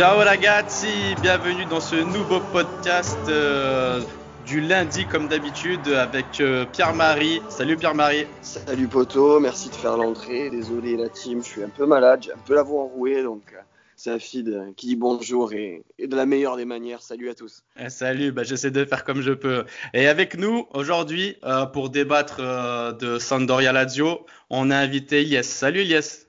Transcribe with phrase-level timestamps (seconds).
[0.00, 4.00] Ciao ragazzi, bienvenue dans ce nouveau podcast euh,
[4.46, 7.42] du lundi comme d'habitude avec euh, Pierre-Marie.
[7.50, 8.26] Salut Pierre-Marie.
[8.40, 10.48] Salut Poto, merci de faire l'entrée.
[10.48, 13.42] Désolé la team, je suis un peu malade, j'ai un peu la voix enrouée donc
[13.52, 13.60] euh,
[13.94, 17.02] c'est Afid qui dit bonjour et, et, de la meilleure des manières.
[17.02, 17.62] Salut à tous.
[17.78, 19.66] Eh, salut, bah, j'essaie de faire comme je peux.
[19.92, 25.46] Et avec nous aujourd'hui euh, pour débattre euh, de Sandoria Lazio, on a invité Yes.
[25.46, 26.26] Salut Yes.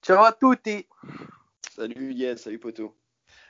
[0.00, 0.86] Ciao à tutti.
[1.76, 2.94] Salut Yes, salut Poto.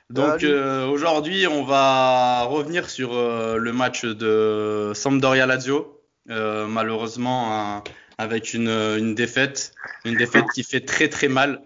[0.09, 6.01] Donc euh, aujourd'hui, on va revenir sur euh, le match de Sampdoria Lazio.
[6.31, 7.83] Euh, malheureusement, un,
[8.17, 9.73] avec une, une, défaite,
[10.05, 11.61] une défaite qui fait très très mal.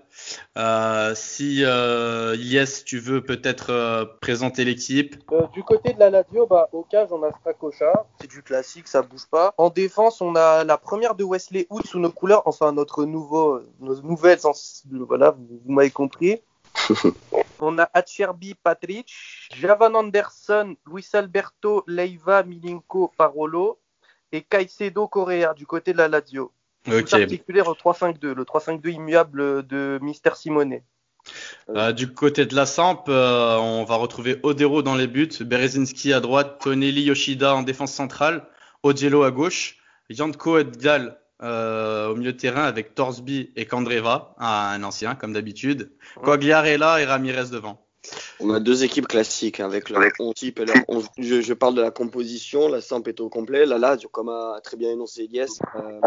[0.58, 5.16] Euh, si Yes, tu veux peut-être présenter l'équipe.
[5.54, 8.06] du côté de la Lazio, bah, au cage, on a Stracocha.
[8.20, 9.54] C'est du classique, ça bouge pas.
[9.58, 13.62] En défense, on a la première de Wesley Hood sous nos couleurs, enfin notre nouveau,
[13.80, 14.40] nos nouvelles,
[15.08, 16.42] voilà, vous, vous m'avez compris.
[17.60, 19.14] On a Acerbi Patrick,
[19.54, 23.80] Javan Anderson, Luis Alberto, Leiva, Milinko, Parolo
[24.32, 26.52] et Caicedo Correa du côté de la Lazio.
[26.88, 27.14] Ok.
[27.14, 30.80] Articulaire au 3-5-2, le 3-5-2 immuable de Mister Simone.
[31.70, 36.14] Euh, du côté de la Samp, euh, on va retrouver Odero dans les buts, Berezinski
[36.14, 38.48] à droite, Tonelli Yoshida en défense centrale,
[38.84, 39.78] Ogello à gauche,
[40.10, 45.92] Janko Edgal euh, au milieu de terrain avec Torsby et Candreva, un ancien comme d'habitude,
[46.24, 47.86] Quagliarella et Ramirez devant.
[48.40, 51.08] On a deux équipes classiques avec leur 11 type et leur 11.
[51.18, 53.66] Je, je, parle de la composition, la Samp est au complet.
[53.66, 56.00] La Lazio, comme a très bien énoncé Elias, euh,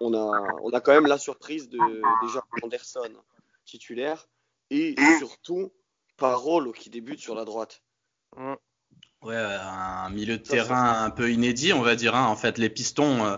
[0.00, 1.78] on, a, on a quand même la surprise de
[2.22, 3.10] déjà Anderson
[3.64, 4.28] titulaire
[4.70, 5.72] et surtout
[6.16, 7.82] Parolo qui débute sur la droite.
[9.22, 12.14] Ouais, un milieu de terrain un peu inédit, on va dire.
[12.14, 12.26] Hein.
[12.26, 13.24] En fait, les pistons.
[13.24, 13.36] Euh,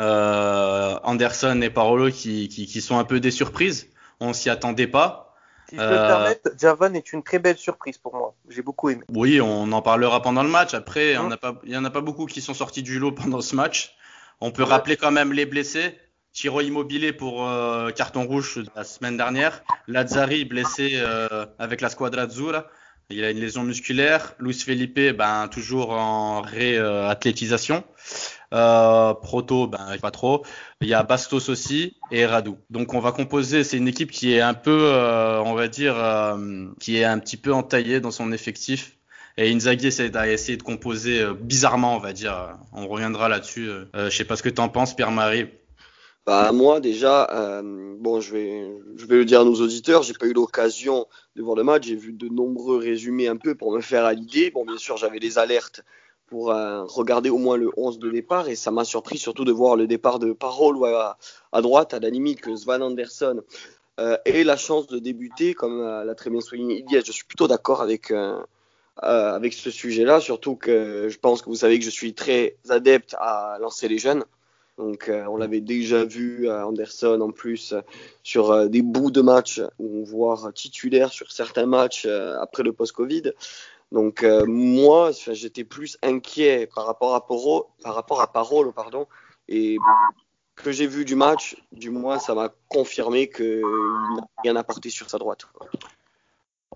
[0.00, 3.88] Anderson et Parolo qui, qui, qui, sont un peu des surprises.
[4.20, 5.30] On s'y attendait pas.
[5.68, 8.34] Si je peux euh, me permettre, Javan est une très belle surprise pour moi.
[8.48, 9.04] J'ai beaucoup aimé.
[9.14, 10.74] Oui, on en parlera pendant le match.
[10.74, 11.36] Après, mmh.
[11.64, 13.96] il n'y en a pas beaucoup qui sont sortis du lot pendant ce match.
[14.40, 14.68] On peut ouais.
[14.68, 15.96] rappeler quand même les blessés.
[16.32, 19.62] Tiro Immobilier pour euh, carton rouge la semaine dernière.
[19.86, 22.66] Lazzari blessé euh, avec la Squadra Azzurra.
[23.10, 24.34] Il a une lésion musculaire.
[24.38, 27.82] Luis Felipe, ben, toujours en réathlétisation.
[28.52, 30.44] Euh, Proto, ben pas trop.
[30.80, 32.56] Il y a Bastos aussi et Radou.
[32.68, 33.62] Donc on va composer.
[33.62, 37.18] C'est une équipe qui est un peu, euh, on va dire, euh, qui est un
[37.18, 38.96] petit peu entaillée dans son effectif.
[39.36, 42.58] Et Inzaghi essaie d'essayer de composer bizarrement, on va dire.
[42.72, 43.70] On reviendra là-dessus.
[43.94, 45.46] Je sais pas ce que tu en penses, Pierre-Marie.
[46.26, 50.26] Bah, moi déjà, bon, je vais, je vais le dire à nos auditeurs, j'ai pas
[50.26, 51.06] eu l'occasion
[51.36, 51.86] de voir le match.
[51.86, 54.50] J'ai vu de nombreux résumés un peu pour me faire à l'idée.
[54.50, 55.84] Bon, bien sûr, j'avais les alertes
[56.30, 59.52] pour euh, regarder au moins le 11 de départ et ça m'a surpris surtout de
[59.52, 60.76] voir le départ de Parole
[61.52, 63.42] à, droite, à la limite que Svan Anderson
[63.98, 67.02] euh, ait la chance de débuter, comme euh, l'a très bien souligné Ilias.
[67.04, 68.12] Je suis plutôt d'accord avec,
[68.96, 73.16] avec ce sujet-là, surtout que je pense que vous savez que je suis très adepte
[73.18, 74.24] à lancer les jeunes.
[74.78, 77.74] Donc on l'avait déjà vu Anderson en plus
[78.22, 83.32] sur des bouts de match ou voire titulaire sur certains matchs après le post-Covid.
[83.92, 89.06] Donc euh, moi, j'étais plus inquiet par rapport à Poro, par rapport à Parolo, pardon,
[89.48, 89.78] et
[90.54, 95.10] que j'ai vu du match, du moins, ça m'a confirmé qu'il n'a rien apporté sur
[95.10, 95.46] sa droite.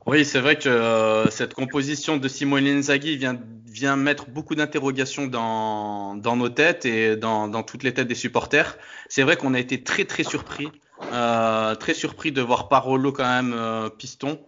[0.07, 6.17] Oui, c'est vrai que euh, cette composition de Simone Inzaghi vient, mettre beaucoup d'interrogations dans,
[6.17, 8.77] nos têtes et dans, toutes les têtes des supporters.
[9.09, 10.69] C'est vrai qu'on a été très très surpris,
[11.13, 14.41] euh, très surpris de voir Parolo quand même piston.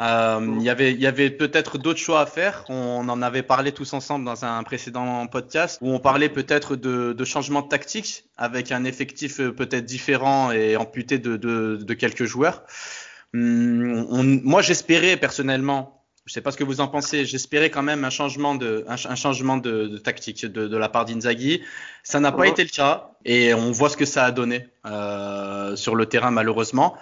[0.00, 2.64] Euh, y avait, il y avait peut-être d'autres choix à faire.
[2.68, 7.12] On en avait parlé tous ensemble dans un précédent podcast où on parlait peut-être de,
[7.12, 11.94] de changement de tactique avec un effectif euh, peut-être différent et amputé de, de, de
[11.94, 12.64] quelques joueurs.
[13.34, 16.02] Hum, on, moi, j'espérais personnellement.
[16.26, 17.24] Je sais pas ce que vous en pensez.
[17.26, 20.88] J'espérais quand même un changement de, un, un changement de, de tactique de, de, la
[20.88, 21.62] part d'Inzaghi.
[22.02, 25.76] Ça n'a pas été le cas et on voit ce que ça a donné euh,
[25.76, 26.96] sur le terrain malheureusement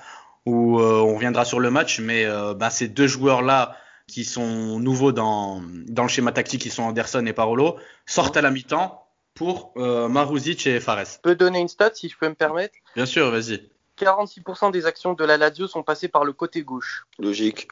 [0.46, 3.76] où euh, on reviendra sur le match, mais euh, bah, ces deux joueurs-là
[4.08, 8.42] qui sont nouveaux dans, dans le schéma tactique, qui sont Anderson et Parolo, sortent à
[8.42, 11.04] la mi-temps pour euh, Maruzic et Fares.
[11.04, 13.68] Je peux donner une stat si je peux me permettre Bien sûr, vas-y.
[13.98, 17.06] 46% des actions de la Lazio sont passées par le côté gauche.
[17.18, 17.68] Logique.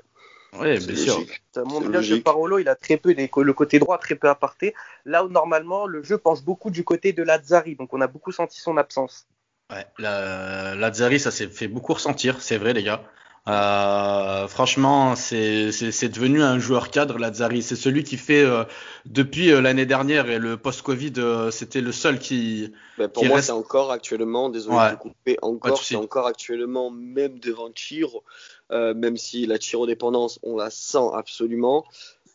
[0.59, 1.25] Oui, bien sûr.
[1.53, 4.29] Ça montre bien que Parolo, il a très peu les, le côté droit, très peu
[4.29, 4.75] aparté.
[5.05, 8.33] Là où normalement le jeu penche beaucoup du côté de Lazzari, donc on a beaucoup
[8.33, 9.27] senti son absence.
[9.71, 13.03] Ouais, la, Lazzari, ça s'est fait beaucoup ressentir, c'est vrai les gars.
[13.49, 15.71] Euh, franchement, c'est
[16.09, 17.63] devenu un joueur cadre, Lazzari.
[17.63, 18.65] C'est celui qui fait, euh,
[19.07, 22.73] depuis euh, l'année dernière et le post-Covid, euh, c'était le seul qui.
[22.99, 24.87] Ben pour qui moi, reste- c'est encore actuellement, désolé Ouais.
[24.87, 28.25] de vous couper, encore, c'est encore actuellement, même devant Chiro,
[28.73, 29.57] euh, même si la
[29.87, 31.87] dépendance, on la sent absolument.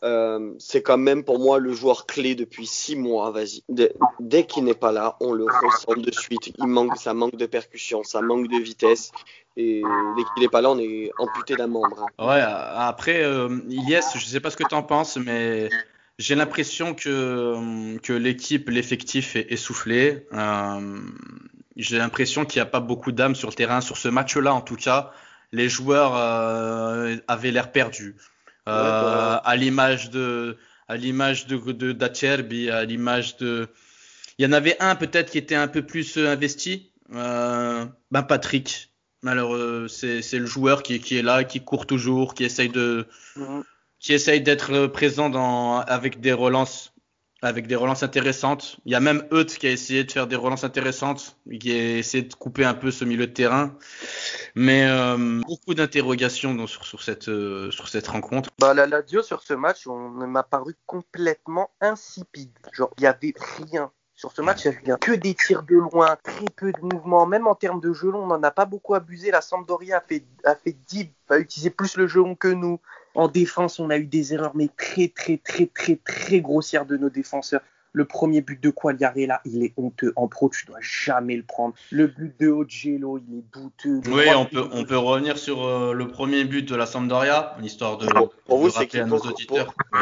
[0.02, 3.30] Euh, c'est quand même pour moi le joueur clé depuis six mois.
[3.30, 6.52] Vas-y, dès, qu'il n'est pas là, on le ressent de suite.
[6.58, 9.12] Il manque, ça manque de percussion, ça manque de vitesse.
[9.56, 9.82] Et
[10.16, 12.06] dès qu'il n'est pas là, on est amputé d'un membre.
[12.18, 12.42] Ouais.
[12.42, 15.70] Après, euh, Ilyes, je sais pas ce que tu en penses, mais
[16.18, 20.26] j'ai l'impression que que l'équipe, l'effectif est essoufflé.
[20.32, 21.00] Euh,
[21.76, 24.60] j'ai l'impression qu'il n'y a pas beaucoup d'âme sur le terrain sur ce match-là, en
[24.60, 25.12] tout cas.
[25.52, 28.16] Les joueurs euh, avaient l'air perdus.
[28.68, 30.56] Euh, à l'image de
[30.88, 33.68] à l'image de d'Acerbi, à l'image de
[34.38, 36.92] il y en avait un peut-être qui était un peu plus euh, investi.
[37.14, 38.92] Euh, ben Patrick.
[39.24, 42.68] Alors euh, c'est c'est le joueur qui, qui est là qui court toujours qui essaye
[42.68, 43.62] de mhm.
[43.98, 46.92] qui essaye d'être présent dans avec des relances
[47.46, 48.78] avec des relances intéressantes.
[48.84, 51.98] Il y a même Euth qui a essayé de faire des relances intéressantes, qui a
[51.98, 53.74] essayé de couper un peu ce milieu de terrain.
[54.54, 58.50] Mais euh, beaucoup d'interrogations sur, sur, cette, euh, sur cette rencontre.
[58.58, 62.52] Bah, la Lazio sur ce match, on m'a paru complètement insipide.
[62.72, 63.90] Genre, il n'y avait rien.
[64.14, 67.26] Sur ce match, il n'y avait que des tirs de loin, très peu de mouvements.
[67.26, 69.30] Même en termes de gelon, on n'en a pas beaucoup abusé.
[69.30, 72.80] La Sampdoria a fait, a fait 10, a utilisé plus le gelon que nous.
[73.16, 76.98] En défense, on a eu des erreurs, mais très, très, très, très, très grossières de
[76.98, 77.62] nos défenseurs.
[77.96, 80.12] Le premier but de Quagliarella, il est honteux.
[80.16, 81.74] En pro, tu dois jamais le prendre.
[81.90, 84.02] Le but de Ogelo, il est douteux.
[84.12, 87.96] oui, on peut, on peut revenir sur euh, le premier but de la Sampdoria, l'histoire
[87.96, 88.06] de,
[88.44, 89.18] pour, vous, c'est qui, pour,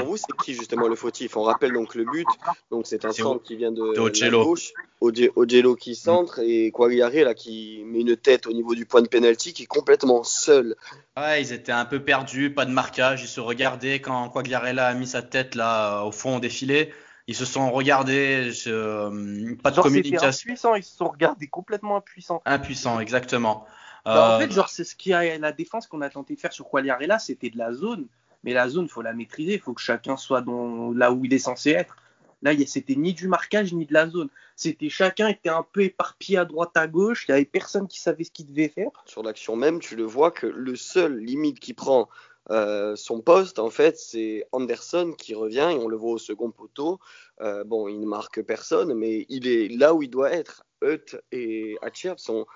[0.05, 1.37] vous, c'est qui justement le fautif?
[1.37, 2.26] On rappelle donc le but.
[2.73, 4.73] Donc c'est un centre qui vient de, de la gauche.
[5.00, 9.52] Ogelo qui centre et Quagliarella qui met une tête au niveau du point de pénalty
[9.52, 10.75] qui est complètement seul.
[11.17, 13.23] Ouais, ils étaient un peu perdus, pas de marquage.
[13.23, 16.91] Ils se regardaient quand Quagliarella a mis sa tête là au fond des filets.
[17.26, 20.29] Ils se sont regardés, euh, pas de communication.
[20.29, 22.43] Impuissants, ils se sont regardés complètement impuissants.
[22.44, 23.67] Impuissants, exactement.
[24.05, 26.41] Bah, en fait, euh, genre, c'est ce qui a la défense qu'on a tenté de
[26.41, 28.06] faire sur Quagliarella, c'était de la zone.
[28.43, 31.32] Mais la zone, faut la maîtriser, il faut que chacun soit dans, là où il
[31.32, 31.97] est censé être.
[32.43, 34.29] Là, c'était ni du marquage ni de la zone.
[34.55, 37.25] C'était chacun était un peu éparpillé à droite à gauche.
[37.27, 38.91] Il n'y avait personne qui savait ce qu'il devait faire.
[39.06, 42.11] Sur l'action même, tu le vois que le seul limite qui prend
[42.50, 46.50] euh, son poste, en fait, c'est Anderson qui revient et on le voit au second
[46.50, 46.99] poteau.
[47.41, 50.64] Euh, bon, il ne marque personne, mais il est là où il doit être.
[50.82, 52.46] Hutt et Hatcher sont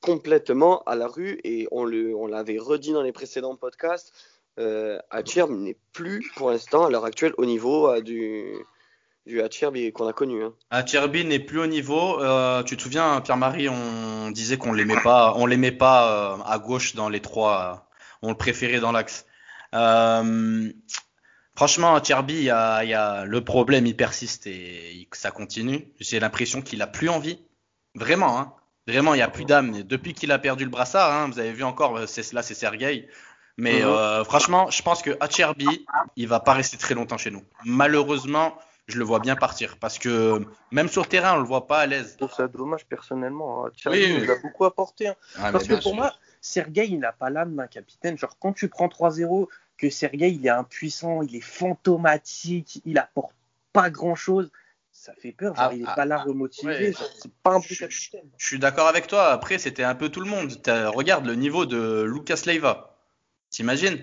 [0.00, 1.86] complètement à la rue et on
[2.26, 4.12] l'avait redit dans les précédents podcasts.
[4.58, 4.98] Euh,
[5.50, 8.44] n'est plus pour l'instant à l'heure actuelle au niveau euh, du,
[9.24, 9.40] du
[9.92, 10.42] qu'on a connu.
[10.42, 10.52] Hein.
[11.24, 12.18] n'est plus au niveau.
[12.64, 17.08] tu te souviens, Pierre-Marie, on disait qu'on l'aimait pas, on l'aimait pas à gauche dans
[17.08, 17.88] les trois.
[18.20, 19.24] on le préférait dans l'axe.
[19.74, 20.72] Euh,
[21.54, 25.92] franchement, Cherby, il y a, le problème, il persiste et ça continue.
[26.00, 27.38] J'ai l'impression qu'il a plus envie.
[27.94, 28.52] Vraiment, hein.
[28.86, 29.82] Vraiment, il n'y a plus d'âme.
[29.82, 33.08] Depuis qu'il a perdu le brassard, hein, vous avez vu encore, c'est, là, c'est Sergei.
[33.58, 33.88] Mais mhm.
[33.88, 35.84] euh, franchement, je pense que Acherby,
[36.16, 37.42] il va pas rester très longtemps chez nous.
[37.64, 38.56] Malheureusement,
[38.86, 41.80] je le vois bien partir parce que même sur le terrain, on le voit pas
[41.80, 42.12] à l'aise.
[42.12, 43.66] Je trouve ça dommage personnellement.
[43.66, 43.70] Hein.
[43.92, 45.08] il a beaucoup apporté.
[45.08, 45.14] Hein.
[45.36, 48.18] parce que pour moi, Sergei, il n'a pas l'âme d'un capitaine.
[48.18, 53.32] Genre, quand tu prends 3-0, que Sergei, il est impuissant, il est fantomatique, il apporte
[53.72, 54.50] pas grand-chose,
[54.90, 55.54] ça fait peur.
[55.54, 56.92] Genre, ah, il n'est ah, pas là ah, remotivé.
[56.92, 58.28] c'est pas un je, capitaine.
[58.36, 59.30] Je, suis d'accord avec toi.
[59.30, 60.50] Après, c'était un peu tout le monde.
[60.94, 62.96] Regarde le niveau de Lucas Leiva.
[63.50, 64.02] T'imagines?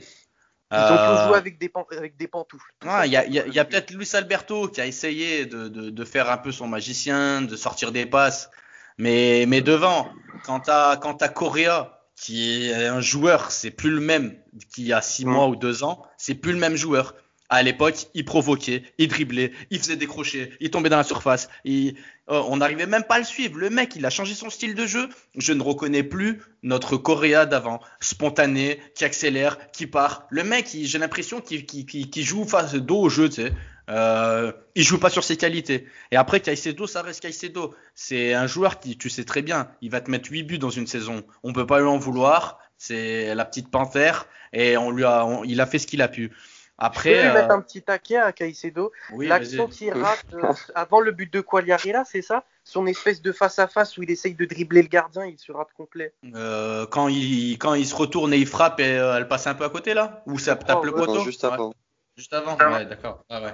[0.72, 2.74] Ils ont tous euh, joué avec des, avec des pantoufles.
[2.84, 6.30] Il y a, y a peut-être Luis Alberto qui a essayé de, de, de, faire
[6.32, 8.50] un peu son magicien, de sortir des passes.
[8.98, 10.10] Mais, mais devant,
[10.44, 14.36] quand t'as, quand t'as Correa, qui est un joueur, c'est plus le même
[14.74, 17.16] qu'il y a six mois ou deux ans, c'est plus le même joueur.
[17.48, 21.48] À l'époque, il provoquait, il driblait, il faisait des crochets, il tombait dans la surface.
[21.64, 21.96] Il...
[22.28, 23.60] Oh, on n'arrivait même pas à le suivre.
[23.60, 25.10] Le mec, il a changé son style de jeu.
[25.38, 30.26] Je ne reconnais plus notre Coréa d'avant, spontané, qui accélère, qui part.
[30.32, 33.54] Le mec, j'ai l'impression qu'il joue face dos au jeu, tu sais.
[33.89, 35.88] Euh, il joue pas sur ses qualités.
[36.12, 37.75] Et après, Caicedo, ça reste Caicedo.
[37.94, 40.70] C'est un joueur qui, tu sais très bien, il va te mettre 8 buts dans
[40.70, 41.24] une saison.
[41.44, 42.60] On peut pas lui en vouloir.
[42.77, 46.32] C'est la petite panthère et on lui a, il a fait ce qu'il a pu.
[46.77, 48.92] Après, je peux mettre euh, un petit taquet à Caicedo.
[49.18, 52.44] L'action qu'il rate euh, avant le but de Quagliarella, c'est ça?
[52.65, 55.54] Son espèce de face à face où il essaye de dribbler le gardien, il se
[55.54, 56.13] rate complet.
[56.34, 59.63] Euh, quand il quand il se retourne et il frappe et elle passe un peu
[59.63, 61.20] à côté là, ou ça tape le poteau?
[61.24, 61.74] juste avant.
[62.18, 62.58] Juste avant.
[62.58, 63.24] Ouais, d'accord.
[63.30, 63.54] Ah ouais.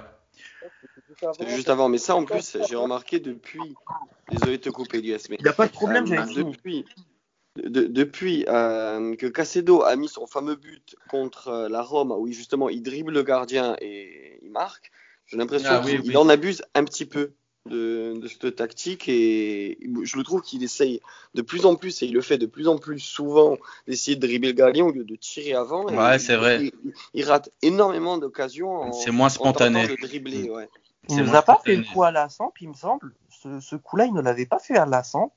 [1.38, 3.74] C'est juste avant, mais ça en plus, j'ai remarqué depuis.
[4.30, 5.36] Désolé de te couper, Elias, mais.
[5.38, 6.84] Il n'y a pas de problème, j'ai Depuis,
[7.56, 12.68] depuis euh, que Cacedo a mis son fameux but contre euh, la Rome, où justement
[12.70, 14.90] il dribble le gardien et il marque,
[15.26, 17.32] j'ai l'impression ah qu'il en abuse un petit peu.
[17.66, 21.00] De, de cette tactique et je le trouve qu'il essaye
[21.34, 24.26] de plus en plus et il le fait de plus en plus souvent d'essayer de
[24.26, 25.84] dribbler le gardien au lieu de tirer avant.
[25.86, 26.72] Ouais, c'est vrai.
[27.14, 28.92] Il, rate énormément d'occasions.
[28.92, 29.86] C'est moins spontané.
[29.86, 30.68] De dribbler, ouais.
[31.08, 33.12] Il ne nous a pas fait le coup à la Samp, il me semble.
[33.28, 35.32] Ce, ce coup-là, il ne l'avait pas fait à la Samp.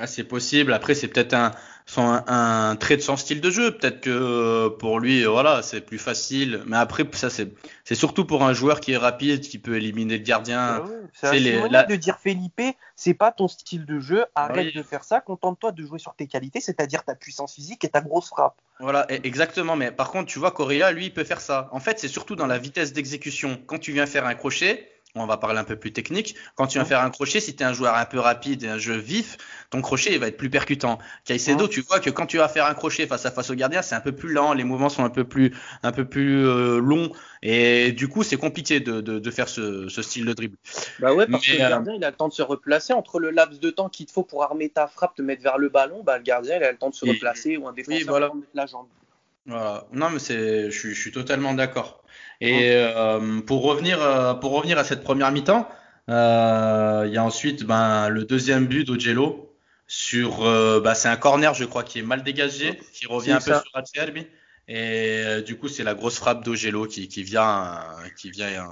[0.00, 0.72] Ah, c'est possible.
[0.72, 1.50] Après, c'est peut-être un,
[1.96, 3.72] un, trait de son style de jeu.
[3.76, 6.62] Peut-être que euh, pour lui, voilà, c'est plus facile.
[6.66, 7.52] Mais après, ça, c'est,
[7.84, 10.84] c'est surtout pour un joueur qui est rapide, qui peut éliminer le gardien.
[10.84, 12.62] Ah c'est les, de dire Felipe,
[12.94, 14.24] c'est pas ton style de jeu.
[14.36, 15.20] Arrête de faire ça.
[15.20, 18.54] Contente-toi de jouer sur tes qualités, c'est-à-dire ta puissance physique et ta grosse frappe.
[18.78, 19.74] Voilà, e, exactement.
[19.74, 21.68] Mais par contre, tu vois, Correa, lui, il peut faire ça.
[21.72, 23.60] En fait, c'est surtout dans la vitesse d'exécution.
[23.66, 26.36] Quand tu viens faire un crochet, on va parler un peu plus technique.
[26.54, 28.68] Quand tu viens faire un crochet, si tu es un joueur un peu rapide et
[28.68, 29.36] un jeu vif,
[29.70, 30.98] ton crochet il va être plus percutant.
[31.24, 33.82] Caicedo, tu vois que quand tu vas faire un crochet face à face au gardien,
[33.82, 36.78] c'est un peu plus lent, les mouvements sont un peu plus, un peu plus euh,
[36.78, 37.10] longs
[37.42, 40.56] et du coup c'est compliqué de, de, faire ce, ce, style de dribble.
[40.98, 43.20] Bah ouais, parce que le euh, gardien il a le temps de se replacer entre
[43.20, 45.68] le laps de temps qu'il te faut pour armer ta frappe, te mettre vers le
[45.68, 48.26] ballon, bah le gardien il a le temps de se replacer ou un défenseur voilà.
[48.34, 48.86] mettre la jambe.
[49.46, 49.86] Voilà.
[49.92, 52.02] Non mais c'est, je, je suis totalement d'accord.
[52.40, 55.68] Et euh, pour revenir euh, pour revenir à cette première mi-temps,
[56.08, 59.54] euh, il y a ensuite ben, le deuxième but d'Ogelo
[59.86, 60.42] sur
[60.80, 63.74] bah, c'est un corner je crois qui est mal dégagé, qui revient un peu sur
[63.74, 64.26] Acerbi.
[64.70, 67.80] Et du coup, c'est la grosse frappe d'Ogelo qui, qui vient,
[68.18, 68.68] qui vient.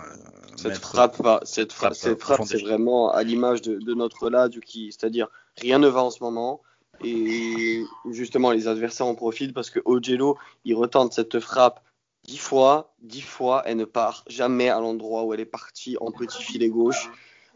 [0.57, 4.93] cette frappe, cette frappe, cette frappe, c'est vraiment à l'image de, de, notre Lazio qui,
[4.93, 6.61] c'est-à-dire rien ne va en ce moment.
[7.03, 11.81] Et justement, les adversaires en profitent parce que Ogelo, il retente cette frappe
[12.27, 16.11] dix fois, dix fois, elle ne part jamais à l'endroit où elle est partie en
[16.11, 17.11] petit filet gauche.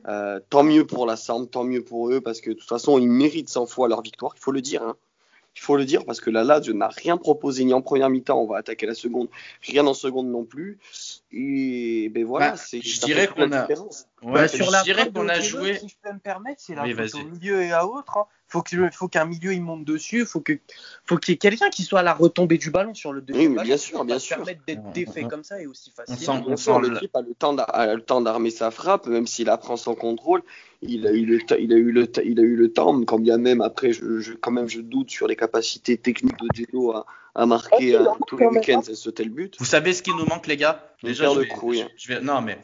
[0.09, 2.99] Euh, tant mieux pour la Samp, tant mieux pour eux, parce que de toute façon,
[2.99, 4.83] ils méritent 100 fois leur victoire, il faut le dire.
[4.83, 4.97] Hein.
[5.57, 8.41] Il faut le dire, parce que la Lazio n'a rien proposé, ni en première mi-temps,
[8.41, 9.29] on va attaquer la seconde,
[9.63, 10.79] rien en seconde non plus.
[11.33, 13.67] Et ben voilà, bah, c'est je dirais qu'on a,
[14.23, 15.79] ouais, sur la dirais qu'on a joué.
[15.79, 18.19] Si je peux me permettre, c'est la oui, au milieu et à autre.
[18.19, 20.53] Hein faut que faut qu'un milieu il monte dessus, faut que
[21.05, 23.57] faut qu'il y ait quelqu'un qui soit à la retombée du ballon sur le deuxième
[23.57, 24.37] oui, bien sûr, bien sûr.
[24.37, 26.29] permettre d'être défait comme ça et aussi facile.
[26.29, 29.77] On sent, on l'équipe a le temps le temps d'armer sa frappe, même s'il apprend
[29.77, 30.43] son contrôle,
[30.83, 33.39] il a eu le il a eu le il a eu le temps, quand bien
[33.39, 37.47] même après je, quand même je doute sur les capacités techniques de Jello à, à
[37.47, 39.57] marquer ah, tous les week-ends ce tel but?
[39.59, 40.93] Vous savez ce qui nous manque les gars?
[41.03, 42.59] Déjà je vais, je vais, non mais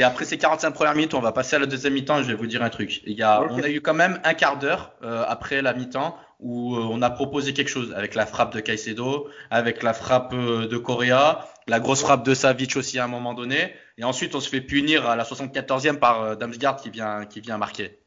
[0.00, 2.34] après ces 45 premières minutes, on va passer à la deuxième mi-temps et je vais
[2.34, 3.02] vous dire un truc.
[3.04, 6.16] Il y a, On a eu quand même un quart d'heure euh, après la mi-temps
[6.40, 10.32] où euh, on a proposé quelque chose avec la frappe de Caicedo, avec la frappe
[10.32, 13.74] euh, de Correa, la grosse frappe de Savic aussi à un moment donné.
[13.98, 17.58] Et ensuite, on se fait punir à la 74e par Damsgaard qui vient, qui vient
[17.58, 17.98] marquer.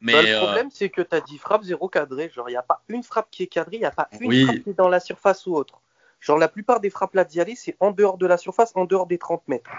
[0.00, 2.30] Mais bah, le problème, c'est que tu as dit frappe zéro cadré.
[2.34, 4.46] Genre, il n'y a pas une frappe qui est cadrée, il n'y a pas une
[4.46, 5.80] frappe qui est dans la surface ou autre.
[6.22, 9.18] Genre, la plupart des frappes aller, c'est en dehors de la surface, en dehors des
[9.18, 9.70] 30 mètres.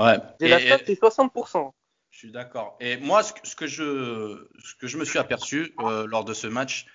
[0.00, 0.18] Ouais.
[0.40, 1.70] Et, la stat, c'est 60%.
[2.10, 2.76] Je suis d'accord.
[2.80, 6.48] Et moi, ce que, je, ce que je me suis aperçu euh, lors de ce
[6.48, 6.86] match,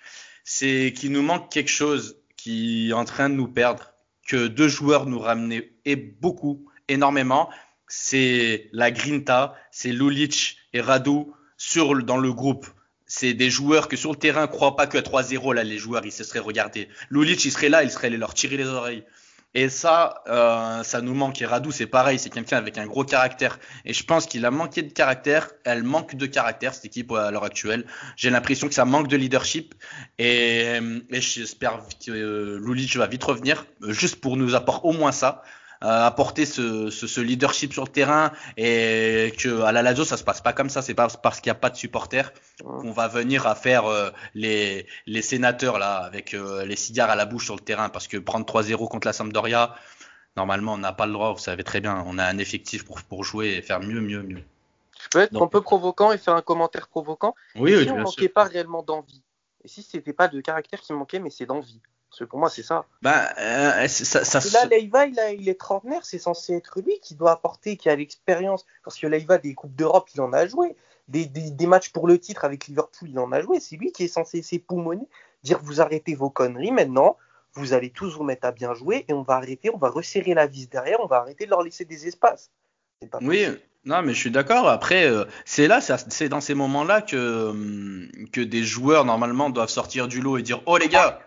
[0.44, 3.94] c'est qu'il nous manque quelque chose qui est en train de nous perdre,
[4.26, 7.48] que deux joueurs nous ramenaient et beaucoup, énormément.
[7.88, 11.24] C'est la Grinta, c'est Lulic et Radu
[11.56, 12.66] sur, dans le groupe
[13.08, 16.12] c'est des joueurs que sur le terrain croient pas que 3-0 là les joueurs ils
[16.12, 16.88] se seraient regardés.
[17.10, 19.04] Lulic il serait là, il serait allé leur tirer les oreilles.
[19.54, 21.40] Et ça, euh, ça nous manque.
[21.40, 23.58] Et Radou, c'est pareil, c'est quelqu'un avec un gros caractère.
[23.86, 25.50] Et je pense qu'il a manqué de caractère.
[25.64, 27.86] Elle manque de caractère, cette équipe, à l'heure actuelle.
[28.16, 29.74] J'ai l'impression que ça manque de leadership.
[30.18, 30.78] Et,
[31.10, 35.42] et j'espère que euh, Lulic va vite revenir, juste pour nous apporter au moins ça.
[35.84, 40.16] Euh, apporter ce, ce, ce, leadership sur le terrain et que à la Lazio ça
[40.16, 40.82] se passe pas comme ça.
[40.82, 44.10] C'est pas parce qu'il n'y a pas de supporters qu'on va venir à faire euh,
[44.34, 47.90] les, les sénateurs là avec euh, les cigares à la bouche sur le terrain.
[47.90, 49.76] Parce que prendre 3-0 contre la Sampdoria
[50.36, 51.32] normalement on n'a pas le droit.
[51.32, 54.22] Vous savez très bien on a un effectif pour, pour jouer et faire mieux mieux
[54.22, 54.42] mieux.
[55.00, 57.36] Je peux être un peu provoquant et faire un commentaire provoquant.
[57.54, 59.22] Oui, oui si on manquait pas réellement d'envie
[59.62, 62.48] et si c'était pas de caractère qui manquait mais c'est d'envie parce que pour moi,
[62.48, 62.86] c'est ça.
[63.02, 66.98] Bah, euh, ça, ça, là, Leiva, il, a, il est trentenaire, c'est censé être lui
[67.00, 68.64] qui doit apporter, qui a l'expérience.
[68.82, 70.74] Parce que Leiva, des Coupes d'Europe, il en a joué.
[71.08, 73.60] Des, des, des, matchs pour le titre avec Liverpool, il en a joué.
[73.60, 75.06] C'est lui qui est censé s'époumoner,
[75.42, 77.16] dire vous arrêtez vos conneries maintenant,
[77.54, 80.34] vous allez tous vous mettre à bien jouer et on va arrêter, on va resserrer
[80.34, 82.50] la vis derrière, on va arrêter de leur laisser des espaces.
[83.10, 83.46] Pas oui,
[83.84, 84.68] non, mais je suis d'accord.
[84.68, 89.70] Après, euh, c'est là, c'est dans ces moments-là que, hum, que des joueurs normalement doivent
[89.70, 91.20] sortir du lot et dire Oh les gars,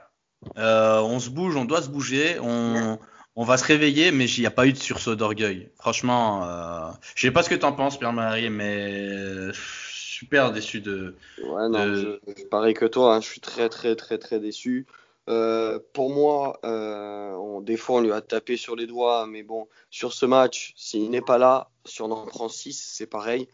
[0.58, 2.98] euh, on se bouge, on doit se bouger, on,
[3.36, 5.70] on va se réveiller, mais il n'y a pas eu de sursaut d'orgueil.
[5.80, 11.16] Franchement, euh, je sais pas ce que tu en penses, Pierre-Marie, mais super déçu de.
[11.44, 14.86] Ouais, non, Je, pareil que toi, hein, je suis très, très, très, très déçu.
[15.30, 19.44] Euh, pour moi, euh, on, des fois, on lui a tapé sur les doigts, mais
[19.44, 23.48] bon, sur ce match, s'il n'est pas là, si on en prend 6, c'est pareil.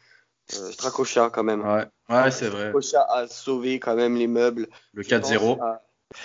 [0.54, 1.62] Euh, Strakosha quand même.
[1.62, 2.70] Ouais, ouais c'est vrai.
[2.70, 4.68] Strakosha a sauvé quand même les meubles.
[4.94, 5.60] Le 4-0.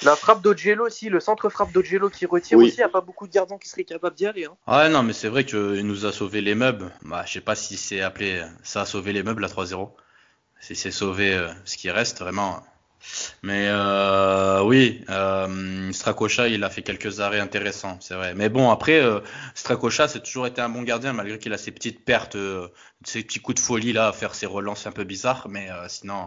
[0.04, 3.00] La frappe d'Ogelo aussi, le centre frappe d'Ogelo qui retire aussi, il n'y a pas
[3.00, 4.44] beaucoup de gardiens qui seraient capables d'y aller.
[4.44, 4.56] Hein.
[4.66, 6.92] Ouais, non, mais c'est vrai qu'il nous a sauvé les meubles.
[7.02, 9.90] Bah, je sais pas si c'est appelé ça a sauvé les meubles à 3-0.
[10.60, 12.62] Si c'est sauvé euh, ce qui reste, vraiment.
[13.42, 18.34] Mais euh, oui, euh, Strakosha, il a fait quelques arrêts intéressants, c'est vrai.
[18.34, 19.20] Mais bon, après, euh,
[19.54, 22.68] Strakosha, c'est toujours été un bon gardien, malgré qu'il a ses petites pertes, euh,
[23.04, 25.48] ses petits coups de folie là, à faire ses relances un peu bizarres.
[25.48, 26.26] Mais euh, sinon.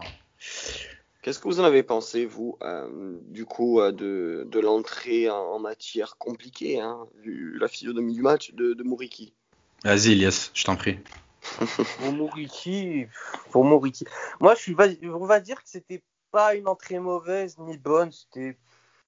[1.26, 6.18] Qu'est-ce que vous en avez pensé, vous, euh, du coup, de, de l'entrée en, matière
[6.18, 9.34] compliquée, hein, vu la physionomie du match de, de Mouriki
[9.82, 11.00] Vas-y, Elias, je t'en prie.
[11.98, 13.08] pour Mouriki,
[13.50, 14.04] pour Mouriki.
[14.38, 18.56] Moi, je suis, on va dire que c'était pas une entrée mauvaise ni bonne, c'était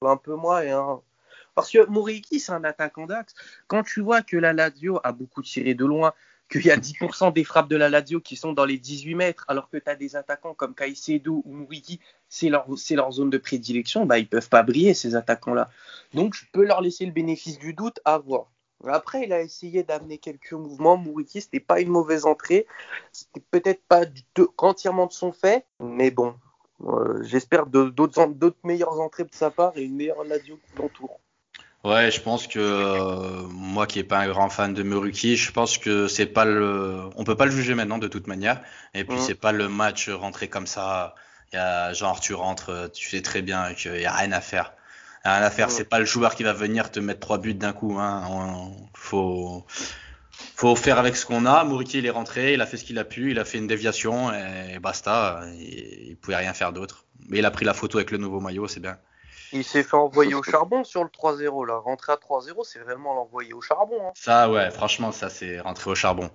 [0.03, 1.01] un peu moyen.
[1.55, 3.33] Parce que Mouriki, c'est un attaquant d'axe.
[3.69, 6.13] Quand tu vois que la Lazio a beaucoup tiré de loin,
[6.49, 9.45] qu'il y a 10% des frappes de la Lazio qui sont dans les 18 mètres,
[9.49, 12.67] alors que tu as des attaquants comme Caicedo ou Mouriki, c'est leur,
[13.13, 15.71] zone de prédilection, bah, ils peuvent pas briller, ces attaquants-là.
[16.15, 18.51] Donc, je peux leur laisser le bénéfice du doute à voir.
[18.87, 20.97] Après, il a essayé d'amener quelques mouvements.
[20.97, 22.67] Mouriki, c'était pas une mauvaise entrée.
[23.13, 24.05] C'était peut-être pas
[24.59, 26.35] entièrement de son fait, mais bon,
[26.85, 31.21] euh, J'espère d'autres meilleures entrées de sa part et une meilleure Lazio qui l'entoure.
[31.85, 35.53] Ouais, je pense que euh, moi qui n'ai pas un grand fan de Muruki, je
[35.53, 38.61] pense que c'est pas le, on peut pas le juger maintenant de toute manière.
[38.95, 39.21] Et puis mmh.
[39.21, 41.15] c'est pas le match rentré comme ça.
[41.53, 44.75] Y a genre tu rentres, tu sais très bien qu'il y a rien à faire.
[45.25, 45.69] Y a rien à faire.
[45.69, 45.71] Mmh.
[45.71, 47.97] C'est pas le joueur qui va venir te mettre trois buts d'un coup.
[47.99, 48.27] Hein.
[48.29, 49.65] On, faut
[50.57, 51.63] faut faire avec ce qu'on a.
[51.63, 53.69] Mouriki, il est rentré, il a fait ce qu'il a pu, il a fait une
[53.69, 55.43] déviation et basta.
[55.61, 57.05] Il, il pouvait rien faire d'autre.
[57.29, 58.99] Mais il a pris la photo avec le nouveau maillot, c'est bien.
[59.53, 61.79] Il s'est fait envoyer au charbon sur le 3-0 là.
[61.79, 63.99] Rentrer à 3-0, c'est vraiment l'envoyer au charbon.
[64.01, 64.13] Hein.
[64.15, 66.31] Ça, ouais, franchement, ça c'est rentrer au charbon.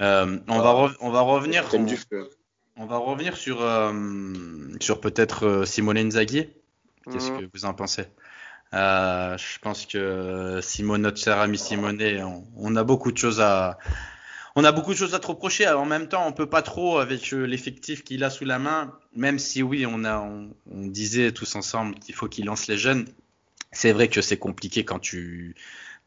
[0.00, 1.64] Euh, on, va on va revenir.
[1.72, 1.86] On,
[2.76, 3.92] on, va revenir sur euh,
[4.80, 6.48] sur peut-être euh, Simone Inzaghi.
[7.10, 7.40] Qu'est-ce mmh.
[7.40, 8.04] que vous en pensez?
[8.74, 13.40] Euh, je pense que Simone, notre cher ami Simone, on, on, a beaucoup de choses
[13.40, 13.78] à,
[14.58, 15.68] on a beaucoup de choses à te reprocher.
[15.68, 18.92] En même temps, on peut pas trop avec euh, l'effectif qu'il a sous la main.
[19.14, 22.76] Même si oui, on a, on, on disait tous ensemble qu'il faut qu'il lance les
[22.76, 23.06] jeunes.
[23.70, 25.54] C'est vrai que c'est compliqué quand tu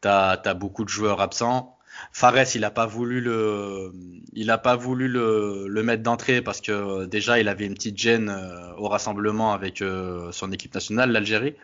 [0.04, 1.78] as, as, beaucoup de joueurs absents.
[2.12, 3.90] Fares, il a pas voulu le,
[4.34, 7.96] il a pas voulu le, le mettre d'entrée parce que déjà il avait une petite
[7.96, 9.82] gêne euh, au rassemblement avec
[10.30, 11.54] son équipe nationale, l'Algérie.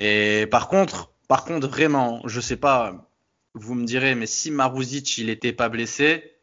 [0.00, 3.09] Et par contre, par contre, vraiment, je sais pas,
[3.54, 6.36] vous me direz, mais si Maruzic il était pas blessé,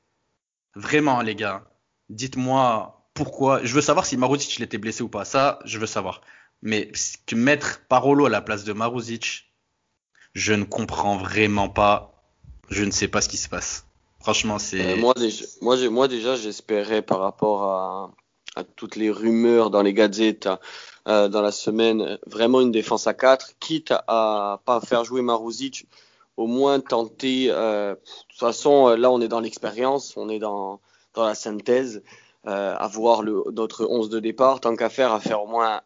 [0.76, 1.64] vraiment les gars,
[2.10, 3.64] dites-moi pourquoi.
[3.64, 5.26] Je veux savoir si Maruzic il était blessé ou pas.
[5.26, 6.22] Ça, je veux savoir.
[6.62, 6.92] Mais
[7.34, 9.52] mettre Parolo à la place de Maruzic,
[10.34, 12.14] je ne comprends vraiment pas.
[12.70, 13.86] Je ne sais pas ce qui se passe.
[14.20, 14.98] Franchement, c'est.
[15.00, 15.14] Euh,
[15.62, 18.12] moi, déjà, j'espérais par rapport à,
[18.76, 20.50] toutes les rumeurs dans les gazettes
[21.08, 25.86] euh, dans la semaine, vraiment une défense à 4, quitte à pas faire jouer Maruzic,
[26.38, 27.48] au moins tenter.
[27.50, 30.80] Euh, de toute façon, là, on est dans l'expérience, on est dans,
[31.14, 32.04] dans la synthèse,
[32.48, 35.82] euh, à voir le, notre 11 de départ, tant qu'à faire, à faire au moins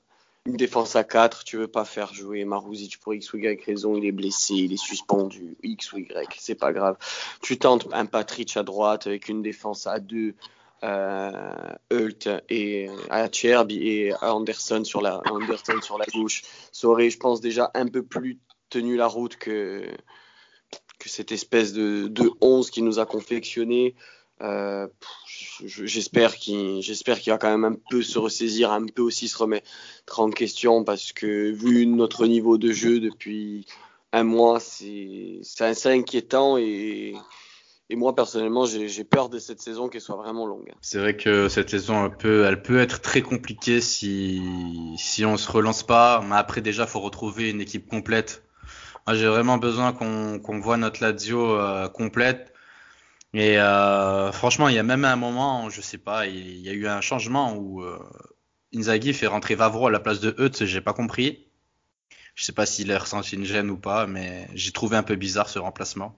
[0.45, 3.95] une défense à 4, tu veux pas faire jouer Maruzic pour X ou Y raison,
[3.95, 6.97] il est blessé, il est suspendu, X ou Y, c'est pas grave.
[7.41, 10.33] Tu tentes un Patrick à droite avec une défense à 2,
[10.83, 17.19] euh, Hult et Acherb et Anderson sur la Anderson sur la gauche ça aurait je
[17.19, 18.39] pense déjà un peu plus
[18.71, 19.85] tenu la route que
[21.01, 23.95] que cette espèce de, de 11 qui nous a confectionné
[24.41, 24.87] euh,
[25.65, 26.81] j'espère qu'il
[27.27, 29.69] va quand même un peu se ressaisir un peu aussi se remettre
[30.17, 33.65] en question parce que vu notre niveau de jeu depuis
[34.13, 37.15] un mois c'est c'est inquiétant et
[37.95, 40.71] moi, personnellement, j'ai peur de cette saison qu'elle soit vraiment longue.
[40.81, 44.41] C'est vrai que cette saison, elle peut, être très compliquée si,
[44.97, 46.23] si on se relance pas.
[46.27, 48.43] Mais après, déjà, faut retrouver une équipe complète.
[49.07, 52.51] J'ai vraiment besoin qu'on voit notre Lazio euh, complète.
[53.33, 56.73] Et euh, franchement, il y a même un moment, je sais pas, il y a
[56.73, 57.97] eu un changement où euh,
[58.75, 61.47] Inzaghi fait rentrer Vavro à la place de Eutz, j'ai pas compris.
[62.35, 65.15] Je sais pas s'il a ressenti une gêne ou pas, mais j'ai trouvé un peu
[65.15, 66.17] bizarre ce remplacement.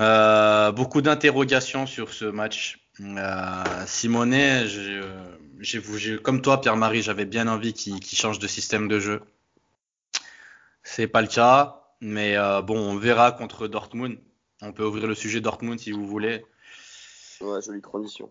[0.00, 2.82] Euh, beaucoup d'interrogations sur ce match.
[3.86, 4.64] Simonet,
[6.22, 9.22] comme toi, Pierre-Marie, j'avais bien envie qu'il, change de système de jeu.
[10.88, 14.18] C'est pas le cas, mais euh, bon, on verra contre Dortmund.
[14.62, 16.46] On peut ouvrir le sujet Dortmund si vous voulez.
[17.40, 18.30] Ouais, jolie transition.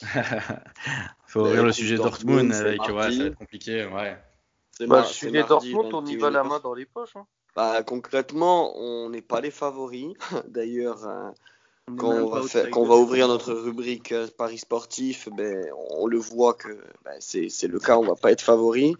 [1.26, 4.16] Faut ouvrir le sujet Dortmund, avec, ouais, ça va être compliqué, ouais.
[4.86, 7.16] Bah, sujet Dortmund, on y va la main dans les poches.
[7.16, 7.26] Hein.
[7.56, 10.14] Bah, concrètement, on n'est pas les favoris.
[10.48, 11.30] D'ailleurs, euh,
[11.98, 16.06] quand on, va faire, quand on va ouvrir notre rubrique euh, Paris sportif, ben, on
[16.06, 18.94] le voit que ben, c'est le cas, on va pas être favori.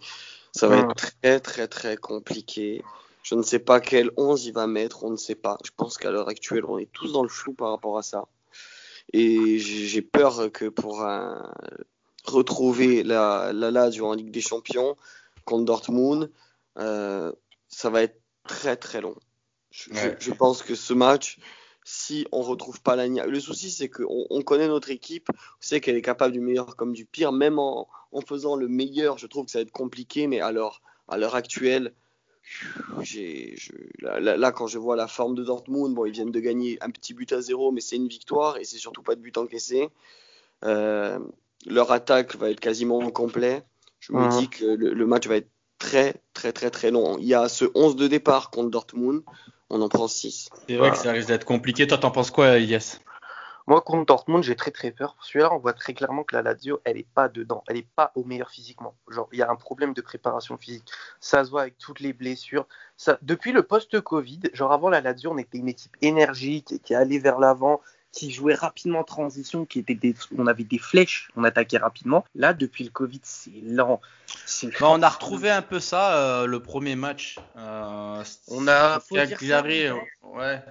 [0.51, 2.83] Ça va être très très très compliqué.
[3.23, 5.57] Je ne sais pas quel 11 il va mettre, on ne sait pas.
[5.63, 8.27] Je pense qu'à l'heure actuelle, on est tous dans le flou par rapport à ça.
[9.13, 11.53] Et j'ai peur que pour un,
[12.25, 14.95] retrouver la, la Lazio en Ligue des Champions
[15.45, 16.31] contre Dortmund,
[16.77, 17.31] euh,
[17.67, 19.15] ça va être très très long.
[19.71, 21.39] Je, pense que ce match,
[21.83, 25.81] si on retrouve pas l'Agna, le souci c'est qu'on on connaît notre équipe, on sait
[25.81, 29.27] qu'elle est capable du meilleur comme du pire, même en, en, faisant le meilleur, je
[29.27, 31.93] trouve que ça va être compliqué, mais alors à l'heure actuelle,
[33.01, 33.55] j'ai,
[33.99, 36.89] là, là, quand je vois la forme de Dortmund, bon, ils viennent de gagner un
[36.89, 39.89] petit but à zéro, mais c'est une victoire et c'est surtout pas de but encaissé.
[40.65, 41.19] Euh,
[41.65, 43.63] leur attaque va être quasiment au complet.
[43.99, 47.17] Je me dis que le, match va être très, très, très, très long.
[47.19, 49.21] Il y a ce 11 de départ contre Dortmund,
[49.71, 50.49] on en prend 6.
[50.67, 51.87] C'est vrai que ça risque d'être compliqué.
[51.87, 52.99] Toi, t'en penses quoi, Yes?
[53.67, 55.15] Moi, contre Dortmund, j'ai très très peur.
[55.21, 57.63] Celui-là, on voit très clairement que la Lazio, elle est pas dedans.
[57.67, 58.95] Elle est pas au meilleur physiquement.
[59.07, 60.89] Genre, il y a un problème de préparation physique.
[61.19, 62.67] Ça se voit avec toutes les blessures.
[62.97, 67.19] Ça, depuis le post-Covid, genre avant la Lazio, on était une équipe énergique qui allait
[67.19, 71.43] vers l'avant, qui jouait rapidement en transition, qui était des, on avait des flèches, on
[71.43, 72.25] attaquait rapidement.
[72.35, 74.01] Là, depuis le Covid, c'est lent.
[74.79, 77.39] Bah, on a retrouvé un peu ça euh, le premier match.
[77.57, 78.99] Euh, on a,
[80.23, 80.61] ouais.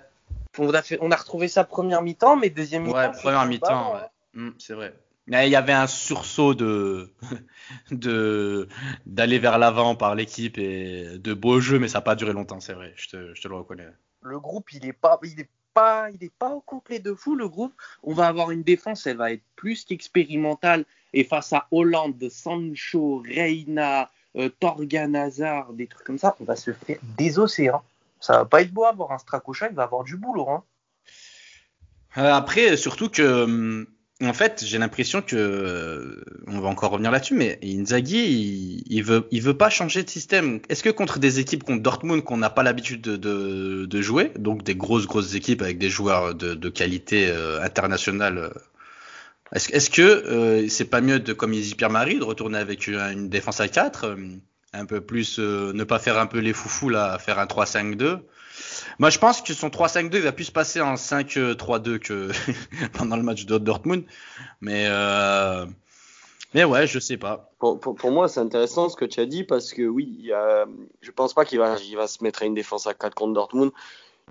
[0.59, 2.99] On a, fait, on a retrouvé ça première mi-temps, mais deuxième mi-temps.
[2.99, 4.51] Ouais, première mi-temps, ouais.
[4.59, 4.95] C'est vrai.
[5.29, 7.13] Il y avait un sursaut de
[7.93, 8.69] de
[9.07, 12.59] d'aller vers l'avant par l'équipe et de beaux jeux, mais ça n'a pas duré longtemps,
[12.59, 12.93] c'est vrai.
[12.97, 13.87] Je te, je te, le reconnais.
[14.23, 17.35] Le groupe, il est pas, il est pas, il est pas au complet de fou
[17.35, 17.73] le groupe.
[18.03, 20.85] On va avoir une défense, elle va être plus qu'expérimentale.
[21.13, 25.31] Et face à Hollande, Sancho, Reina, euh, Torgan
[25.73, 27.69] des trucs comme ça, on va se faire désosser.
[27.69, 27.83] Hein.
[28.21, 29.13] Ça va pas être beau à voir.
[29.13, 30.49] Un Stracocha, il va avoir du boulot.
[30.49, 30.63] Hein.
[32.19, 33.87] Euh, après, surtout que hum,
[34.23, 39.41] en fait, j'ai l'impression que on va encore revenir là-dessus, mais Inzaghi, il, veut, il
[39.41, 40.61] veut pas changer de système.
[40.69, 44.75] Est-ce que contre des équipes contre Dortmund qu'on n'a pas l'habitude de, jouer, donc des
[44.75, 48.51] grosses grosses équipes avec des joueurs de, qualité euh, internationale, euh,
[49.53, 53.29] est-ce, est que euh, c'est pas mieux de, comme dit Pierre-Marie, de retourner avec une,
[53.29, 54.17] défense à 4,
[54.75, 58.21] un peu plus, ne pas faire un peu les foufous là, faire un 3-5-2
[59.01, 62.29] moi, je pense que son 3-5-2 il va plus se passer en 5-3-2 que
[62.93, 64.05] pendant le match de Dortmund.
[64.61, 65.65] Mais, euh...
[66.53, 67.51] mais ouais, je sais pas.
[67.59, 70.27] Pour, pour, pour moi, c'est intéressant ce que tu as dit parce que oui, il
[70.27, 70.67] y a,
[71.01, 73.33] je pense pas qu'il va, il va se mettre à une défense à 4 contre
[73.33, 73.73] Dortmund.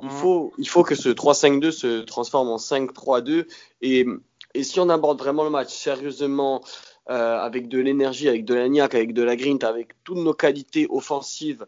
[0.03, 3.47] Il faut, il faut que ce 3-5-2 se transforme en 5-3-2.
[3.81, 4.05] Et,
[4.53, 6.63] et si on aborde vraiment le match sérieusement,
[7.09, 10.35] euh, avec de l'énergie, avec de la niaque, avec de la grinta, avec toutes nos
[10.35, 11.65] qualités offensives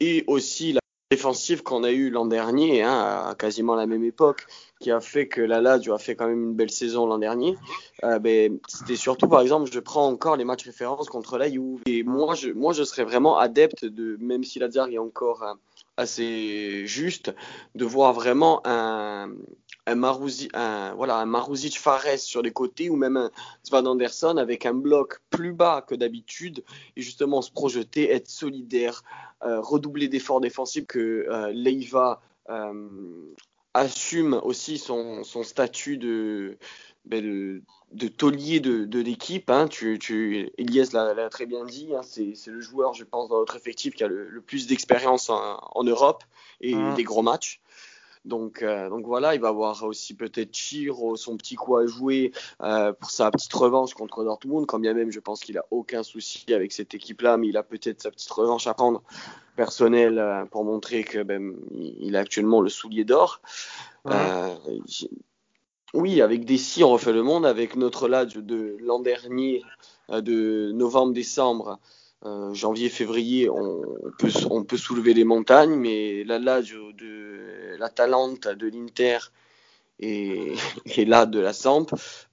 [0.00, 4.46] et aussi la défensive qu'on a eu l'an dernier, hein, à quasiment la même époque,
[4.78, 7.56] qui a fait que la Lazio a fait quand même une belle saison l'an dernier.
[8.04, 11.80] Euh, ben, c'était surtout, par exemple, je prends encore les matchs références contre la Juve.
[11.86, 15.54] Et moi, je, moi, je serais vraiment adepte de, même si la est encore euh,
[15.96, 17.34] assez juste,
[17.74, 19.30] de voir vraiment un,
[19.88, 23.30] un Marouzi, un, voilà, un Marouzic Fares sur les côtés ou même un
[23.62, 26.62] Svan Anderson avec un bloc plus bas que d'habitude
[26.96, 29.02] et justement se projeter, être solidaire,
[29.44, 32.20] euh, redoubler d'efforts défensifs que euh, Leiva
[32.50, 33.32] euh,
[33.72, 36.58] assume aussi son, son statut de,
[37.06, 39.48] ben, de, de, taulier de, de l'équipe.
[39.50, 39.68] Hein.
[39.68, 42.02] Tu, tu, Elias l'a très bien dit, hein.
[42.02, 45.84] c'est le joueur, je pense, dans notre effectif qui a le, plus d'expérience en, en,
[45.84, 46.24] Europe
[46.60, 46.94] et mmh.
[46.94, 47.62] des gros matchs.
[48.28, 52.32] Donc, euh, donc voilà, il va avoir aussi peut-être Chiro, son petit coup à jouer
[52.62, 56.02] euh, pour sa petite revanche contre Dortmund, quand bien même je pense qu'il a aucun
[56.02, 59.02] souci avec cette équipe-là, mais il a peut-être sa petite revanche à prendre
[59.56, 63.40] personnelle euh, pour montrer que ben, il a actuellement le soulier d'or.
[65.94, 69.62] oui, avec des si on refait le monde, avec notre là de l'an dernier,
[70.10, 71.78] de novembre-décembre,
[72.24, 73.80] euh, janvier, février, on
[74.18, 79.18] peut, on peut soulever les montagnes, mais là, là, de, la Talente, de l'Inter
[80.00, 80.54] et,
[80.96, 81.86] et, là, de la Samp,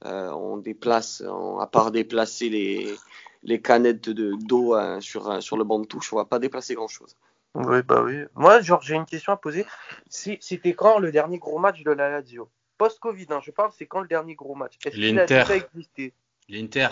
[0.05, 1.23] euh, on déplace,
[1.59, 2.95] à part déplacer les,
[3.43, 7.15] les canettes d'eau hein, sur, sur le banc de touche, on va pas déplacer grand-chose.
[7.53, 8.23] Oui, bah oui.
[8.35, 9.65] Moi, genre, j'ai une question à poser.
[10.09, 12.49] C'était quand le dernier gros match de la Lazio?
[12.77, 14.77] Post-Covid, hein, je parle, c'est quand le dernier gros match?
[14.93, 15.43] L'Inter.
[16.49, 16.87] L'Inter,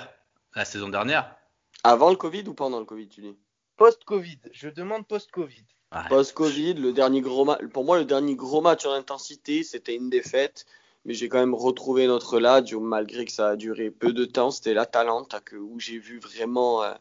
[0.55, 1.35] la saison dernière
[1.83, 3.37] avant le Covid ou pendant le Covid, tu dis?
[3.77, 4.39] Post-Covid.
[4.51, 5.65] Je demande post-Covid.
[6.09, 10.65] Post-Covid, le dernier gros pour moi, le dernier gros match en intensité, c'était une défaite.
[11.05, 14.51] Mais j'ai quand même retrouvé notre Lazio, malgré que ça a duré peu de temps.
[14.51, 16.93] C'était l'Atalanta où j'ai vu vraiment euh,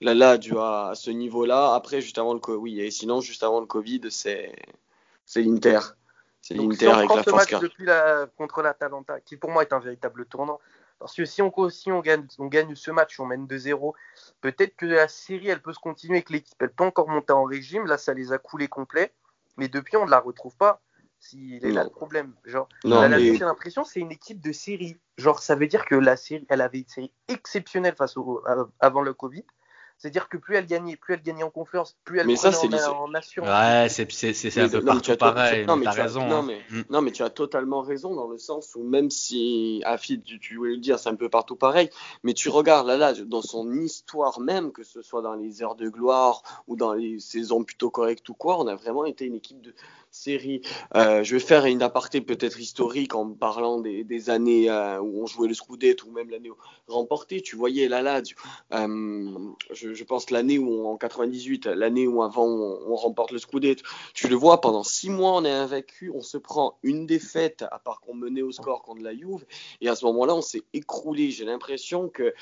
[0.00, 1.74] la Lazio à, ce niveau-là.
[1.74, 4.52] Après, juste avant le Covid, oui, et sinon, juste avant le Covid, c'est
[5.36, 5.78] l'Inter.
[6.42, 9.50] C'est l'Inter si avec la ce force match car- depuis la, contre l'Atalanta, qui pour
[9.50, 10.60] moi est un véritable tournant,
[10.98, 13.94] parce que si on, si on, gagne, on gagne ce match, on mène 2-0,
[14.40, 17.44] peut-être que la série, elle peut se continuer avec l'équipe, elle peut encore monter en
[17.44, 19.12] régime, là, ça les a coulés complets,
[19.56, 20.80] mais depuis, on ne la retrouve pas.
[21.18, 22.34] S'il est là le problème.
[22.44, 24.98] Genre, Non, mais- j'ai l'impression que c'est une équipe de série.
[25.16, 28.68] Genre, ça veut dire que la série, elle avait une série exceptionnelle face au, à-
[28.80, 29.44] avant le Covid.
[29.98, 32.76] C'est-à-dire que plus elle gagnait, plus elle gagnait en confiance, plus elle Mais ça, prenait
[32.78, 33.48] c'est en, les- en assurance.
[33.48, 35.66] Ouais, c'est un peu non, mais tu partout pareil.
[35.66, 36.26] non, mais as- raison.
[36.26, 36.42] non, hein.
[36.46, 36.82] mais- Mm.
[36.90, 40.56] Non, mais tu as totalement raison dans le sens où même si, Afid, tu, tu
[40.56, 41.88] voulais le dire, c'est un peu partout pareil,
[42.22, 45.76] mais tu regardes là, là, dans son histoire même, que ce soit dans les heures
[45.76, 49.34] de gloire ou dans les saisons plutôt correctes ou quoi, on a vraiment été une
[49.34, 49.74] équipe de
[50.16, 50.62] série.
[50.94, 55.26] Euh, je vais faire une aparté peut-être historique en parlant des, années euh, où on
[55.26, 56.50] jouait le Scudetto ou même l'année
[56.88, 57.42] remportée.
[57.42, 58.36] Tu voyais la Lazio,
[58.72, 59.38] euh,
[59.70, 63.84] je, pense l'année où en 98, l'année où avant on, remporte le Scudetto.
[64.14, 67.78] Tu le vois, pendant six mois, on est invaincu, on se prend une défaite, à
[67.78, 69.44] part qu'on menait au score contre la Juve,
[69.80, 71.30] et à ce moment-là, on s'est écroulé.
[71.30, 72.34] J'ai l'impression que,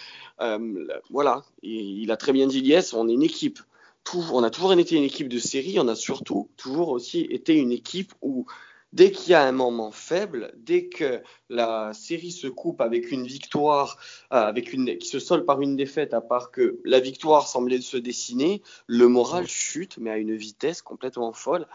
[1.10, 3.58] voilà, il, a très bien dit Lies, on est une équipe.
[4.04, 7.54] Tout- on a toujours été une équipe de série, on a surtout toujours aussi été
[7.54, 8.46] une équipe où
[8.92, 13.26] dès qu'il y a un moment faible, dès que la série se coupe avec une
[13.26, 13.98] victoire,
[14.32, 17.80] euh, avec une, qui se solde par une défaite, à part que la victoire semblait
[17.80, 21.66] se dessiner, le moral chute, mais à une vitesse complètement folle.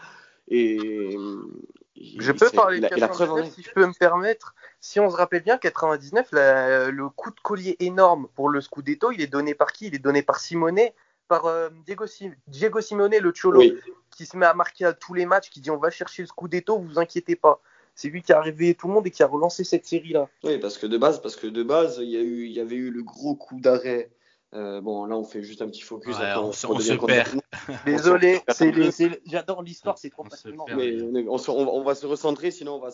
[0.48, 1.16] Et
[2.16, 3.54] Je peux parler de la, et la preuve en 99 est.
[3.54, 4.54] si je peux me permettre.
[4.80, 9.12] Si on se rappelle bien, 99, la- le coup de collier énorme pour le Scudetto,
[9.12, 9.88] il est donné par qui?
[9.88, 10.80] Il est donné par Simone,
[11.30, 12.06] par euh, Diego,
[12.48, 13.74] Diego Simone, le Cholo, Oui,
[14.10, 16.26] qui se met à marquer à tous les matchs, qui dit on va chercher le
[16.26, 17.62] Scudetto, vous inquiétez pas.
[17.94, 20.28] C'est lui qui a réveillé tout le monde et qui a relancé cette série-là.
[20.42, 22.58] oui, parce que de base, parce que de base, il y a eu, il y
[22.60, 24.10] avait eu le gros coup d'arrêt.
[24.52, 26.18] Euh, bon, là, on fait juste un petit focus.
[26.18, 27.40] Ouais, après, on se- on perd.
[27.86, 28.40] Désolé,
[29.26, 30.66] j'adore l'histoire, c'est trop passionnant.
[30.76, 30.96] Mais
[31.28, 32.90] on, on va, se recentrer, sinon on va,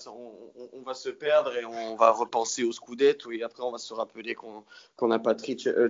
[0.87, 4.35] va se perdre et on va repenser au Scudetto et après on va se rappeler
[4.35, 4.65] qu'on
[4.97, 5.35] qu'on n'a pas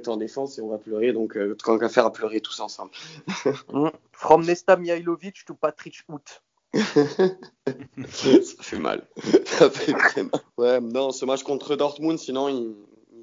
[0.06, 1.12] en défense et on va pleurer.
[1.12, 2.90] Donc, euh, tant qu'à faire à pleurer tous ensemble.
[3.72, 3.90] Mm.
[4.12, 6.42] From Nesta Mihailovic to Patrick Hout.
[6.74, 9.06] Ça fait mal.
[9.44, 10.40] Ça fait très mal.
[10.56, 12.74] Ouais, non, ce match contre Dortmund, sinon il,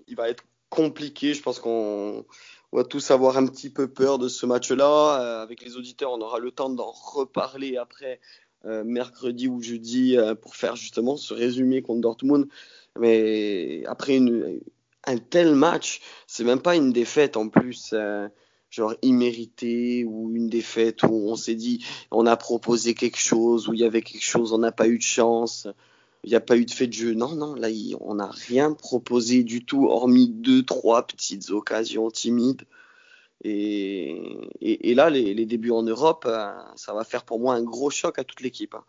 [0.07, 1.33] il va être compliqué.
[1.33, 2.25] Je pense qu'on
[2.73, 5.21] on va tous avoir un petit peu peur de ce match-là.
[5.21, 8.19] Euh, avec les auditeurs, on aura le temps d'en reparler après
[8.83, 12.47] mercredi ou jeudi euh, pour faire justement ce résumé contre Dortmund.
[12.99, 14.19] Mais après
[15.05, 17.91] un tel match, c'est même pas une défaite en plus.
[17.93, 18.27] euh,
[18.73, 23.73] genre imméritée ou une défaite où on s'est dit on a proposé quelque chose, où
[23.73, 25.67] il y avait quelque chose, on n'a pas eu de chance,
[26.23, 27.13] il n'y a pas eu de fait de jeu.
[27.13, 27.67] Non, non, là,
[28.01, 32.63] on n'a rien proposé du tout, hormis deux, trois petites occasions timides.
[33.43, 38.17] Et, là, les, débuts en Europe, euh, ça va faire pour moi un gros choc
[38.19, 38.73] à toute l'équipe.
[38.75, 38.83] hein.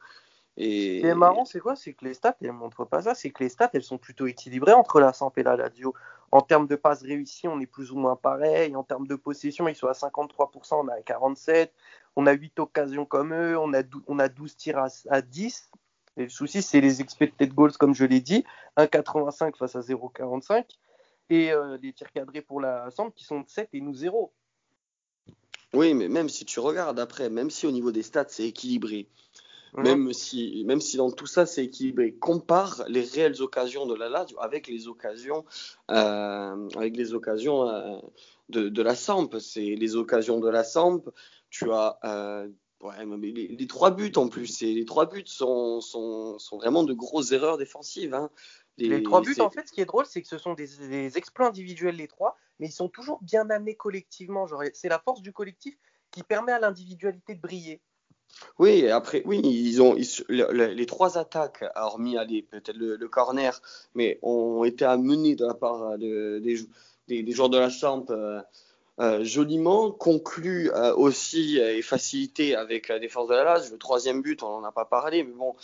[0.57, 1.75] Et, Ce qui est marrant, c'est quoi?
[1.75, 3.15] C'est que les stats, elles montrent pas ça.
[3.15, 5.95] C'est que les stats, elles sont plutôt équilibrées entre la Samp et la Lazio.
[6.31, 8.77] En termes de passes réussies, on est plus ou moins pareil.
[8.77, 11.73] En termes de possession, ils sont à 53%, on a 47.
[12.17, 15.71] On a 8 occasions comme eux, on a, on a 12 tirs à, à 10.
[16.17, 18.45] Et le souci, c'est les expected goals, comme je l'ai dit.
[18.77, 20.65] 1,85 face à 0,45.
[21.31, 24.33] Et euh, les tirs cadrés pour la Samp qui sont de 7 et nous 0.
[25.75, 29.09] Oui, mais même si tu regardes après, même si au niveau des stats, c'est équilibré,
[29.77, 29.83] Mhm.
[29.83, 34.09] même si, même si dans tout ça c'est équilibré, compare les réelles occasions de la
[34.09, 35.45] Lazio avec les occasions,
[35.91, 37.99] euh, avec les occasions euh,
[38.51, 39.31] de, de la Samp.
[39.41, 41.03] C'est les occasions de la Samp.
[41.51, 42.49] Tu as euh,
[42.83, 44.63] ouais, mais les, les trois buts en plus.
[44.63, 48.15] Et les trois buts sont, sont, sont vraiment de grosses erreurs défensives.
[48.15, 48.31] hein.
[48.79, 51.17] Les trois buts, en fait, ce qui est drôle, c'est que ce sont des, des
[51.17, 54.47] exploits individuels, les trois, mais ils sont toujours bien amenés collectivement.
[54.73, 55.77] C'est la force du collectif
[56.11, 57.81] qui permet à l'individualité de briller.
[58.59, 63.61] Oui, après, oui, ils ont ils- les trois attaques, hormis aller peut-être le, le corner,
[63.95, 66.69] mais ont été amenées de la part de- des, jou-
[67.07, 68.41] des, des joueurs de la Samp euh,
[69.01, 73.73] euh, joliment, conclues euh, aussi euh, et facilitées avec la défense de la Lazio.
[73.73, 75.55] Le troisième but, on n'en a pas parlé, mais bon,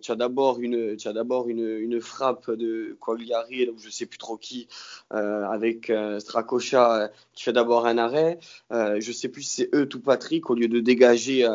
[0.00, 3.90] tu as d'abord une, tu as d'abord une, une frappe de Quagliari, là, où je
[3.90, 4.66] sais plus trop qui,
[5.10, 8.38] avec Strakosha qui fait d'abord un arrêt.
[8.70, 11.46] Je sais plus si c'est eux ou Patrick, au lieu de dégager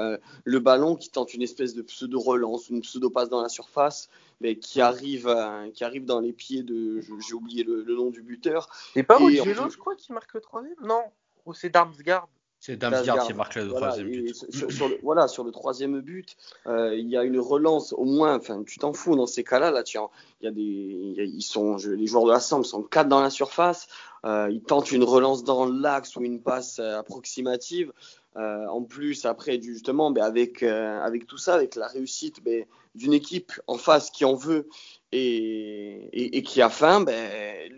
[0.43, 4.09] le ballon qui tente une espèce de pseudo relance, une pseudo passe dans la surface,
[4.43, 5.33] mais qui arrive,
[5.73, 8.69] qui arrive dans les pieds de, j'ai oublié le, le nom du buteur.
[8.93, 10.75] C'est pas en- je crois, qui marque le troisième?
[10.83, 11.01] Non.
[11.45, 12.27] Ou c'est Darmsgaard
[12.59, 14.35] C'est Damsgaard qui marque le Voilà, troisième but.
[14.49, 18.05] sur, sur le, voilà, sur le troisième but, euh, il y a une relance au
[18.05, 18.37] moins.
[18.37, 19.71] Enfin, tu t'en fous dans ces cas-là.
[19.71, 20.07] Là, tiens,
[20.39, 22.63] il y a des, il y a- ils sont, je- les joueurs de la Samp
[22.63, 23.87] sont quatre dans la surface.
[24.25, 27.91] Euh, ils tentent une relance dans l'axe ou une passe euh, approximative.
[28.35, 32.65] Euh, en plus, après, justement, ben, avec, euh, avec tout ça, avec la réussite ben,
[32.95, 34.67] d'une équipe en face qui en veut
[35.11, 37.69] et, et, qui a faim, ben,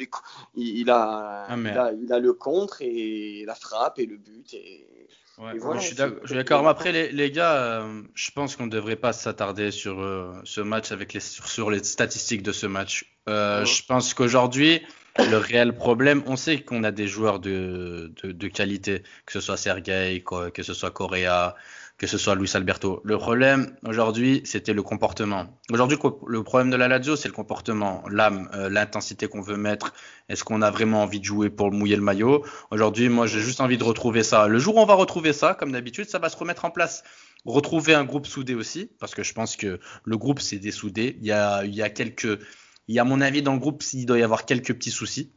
[0.56, 4.54] il, a, ah, il, a, il, a, le contre et la frappe et le but.
[4.54, 4.88] Et,
[5.38, 5.96] je suis
[6.36, 6.65] d'accord.
[6.65, 9.98] Après, les, les gars, euh, je pense qu'on ne devrait pas s'attarder sur
[10.46, 13.13] ce match avec les, sur, les statistiques de ce match.
[13.28, 14.82] Je pense qu'aujourd'hui,
[15.17, 19.39] le réel problème, on sait qu'on a des joueurs de, de, de, qualité, que ce
[19.39, 20.23] soit Sergei,
[20.54, 21.56] que ce soit Correa,
[21.97, 23.01] que ce soit Luis Alberto.
[23.06, 25.47] Le problème aujourd'hui, c'était le comportement.
[25.71, 25.97] Aujourd'hui,
[26.28, 29.93] le problème de la Lazio, c'est le comportement, l'âme, euh, l'intensité qu'on veut mettre.
[30.28, 32.45] Est-ce qu'on a vraiment envie de jouer pour mouiller le maillot?
[32.71, 34.47] Aujourd'hui, moi, j'ai juste envie de retrouver ça.
[34.47, 37.04] Le jour où on va retrouver ça, comme d'habitude, ça va se remettre en place.
[37.45, 41.17] Retrouver un groupe soudé aussi, parce que je pense que le groupe s'est dessoudé.
[41.21, 42.39] Il y a, il y a quelques
[42.88, 45.32] il y a, mon avis, dans le groupe, il doit y avoir quelques petits soucis.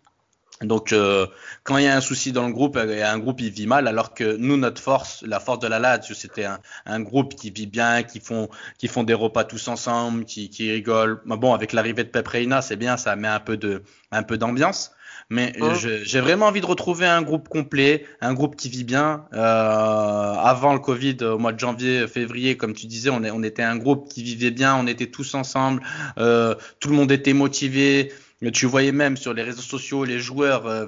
[0.62, 1.26] Donc, euh,
[1.62, 3.86] quand il y a un souci dans le groupe, euh, un groupe il vit mal,
[3.86, 7.50] alors que nous, notre force, la force de la Lazio, c'était un, un, groupe qui
[7.50, 11.20] vit bien, qui font, qui font des repas tous ensemble, qui, qui rigolent.
[11.26, 14.36] Bon, avec l'arrivée de Pep Reina, c'est bien, ça met un peu de, un peu
[14.36, 14.90] d'ambiance.
[15.30, 19.26] Mais hein j'ai vraiment envie de retrouver un groupe complet, un groupe qui vit bien.
[19.34, 23.42] Euh, avant le Covid, au mois de janvier, février, comme tu disais, on, est, on
[23.42, 25.82] était un groupe qui vivait bien, on était tous ensemble,
[26.16, 28.12] euh, tout le monde était motivé.
[28.52, 30.86] Tu voyais même sur les réseaux sociaux les joueurs, euh,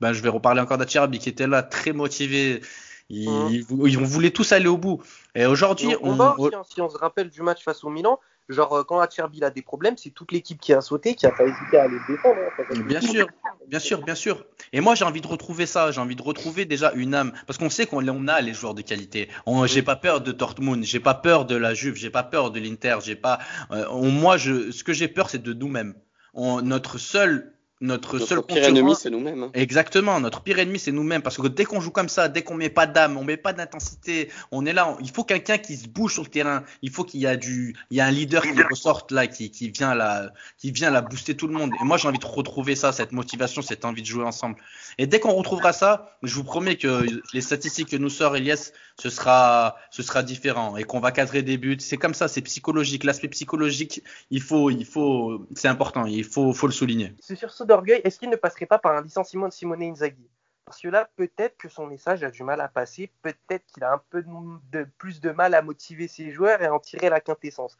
[0.00, 2.60] ben je vais reparler encore d'Achirabi, qui étaient là très motivés.
[3.08, 5.02] Ils, hein ils, voulaient tous aller au bout.
[5.34, 6.36] Et aujourd'hui, on, on, hein,
[6.68, 9.62] si on se rappelle du match face au Milan, Genre, euh, quand Acerbi a des
[9.62, 12.40] problèmes, c'est toute l'équipe qui a sauté, qui a pas hésité à aller défendre.
[12.58, 13.28] Hein, bien sûr,
[13.68, 14.44] bien sûr, bien sûr.
[14.72, 15.92] Et moi, j'ai envie de retrouver ça.
[15.92, 17.32] J'ai envie de retrouver déjà une âme.
[17.46, 19.28] Parce qu'on sait qu'on a les joueurs de qualité.
[19.66, 22.58] J'ai pas peur de Dortmund, j'ai pas peur de la Juve, j'ai pas peur de
[22.58, 23.38] l'Inter, j'ai pas.
[23.70, 25.94] Euh, moi, je, ce que j'ai peur, c'est de nous-mêmes.
[26.34, 29.44] Notre seul notre, seul pire ennemi, c'est nous-mêmes.
[29.44, 29.50] Hein.
[29.54, 31.22] Exactement, notre pire ennemi, c'est nous-mêmes.
[31.22, 33.54] Parce que dès qu'on joue comme ça, dès qu'on met pas d'âme, on met pas
[33.54, 34.96] d'intensité, on est là.
[35.00, 36.62] Il faut quelqu'un qui se bouge sur le terrain.
[36.82, 39.50] Il faut qu'il y a du, il y a un leader qui ressorte là, qui,
[39.50, 41.72] qui vient là, qui vient là booster tout le monde.
[41.80, 44.56] Et moi, j'ai envie de retrouver ça, cette motivation, cette envie de jouer ensemble.
[44.98, 48.72] Et dès qu'on retrouvera ça, je vous promets que les statistiques que nous sort Elias,
[49.00, 51.78] ce sera, ce sera différent et qu'on va cadrer des buts.
[51.80, 53.04] C'est comme ça, c'est psychologique.
[53.04, 56.04] L'aspect psychologique, il faut, il faut, c'est important.
[56.04, 57.14] Il faut, faut le souligner.
[57.20, 60.28] C'est sur d'orgueil, est-ce qu'il ne passerait pas par un licenciement de Simone Inzaghi?
[60.66, 63.94] Parce que là, peut-être que son message a du mal à passer, peut-être qu'il a
[63.94, 64.22] un peu
[64.70, 67.78] de, plus de mal à motiver ses joueurs et à en tirer la quintessence.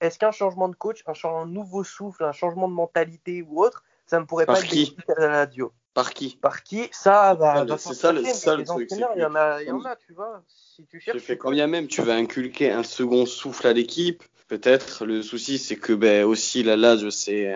[0.00, 4.20] Est-ce qu'un changement de coach, un, nouveau souffle, un changement de mentalité ou autre, ça
[4.20, 5.72] ne pourrait par pas être à la radio?
[5.94, 6.38] Par qui?
[6.40, 6.88] Par qui?
[6.92, 7.66] Ça va.
[7.78, 8.88] c'est ça le, seul truc.
[8.92, 10.42] Il y, en a, il y en a, tu vois.
[10.46, 11.18] Si tu cherches.
[11.18, 14.22] fais quand bien même, tu vas inculquer un second souffle à l'équipe?
[14.46, 15.04] Peut-être.
[15.04, 17.52] Le souci, c'est que ben, aussi la Lazio, c'est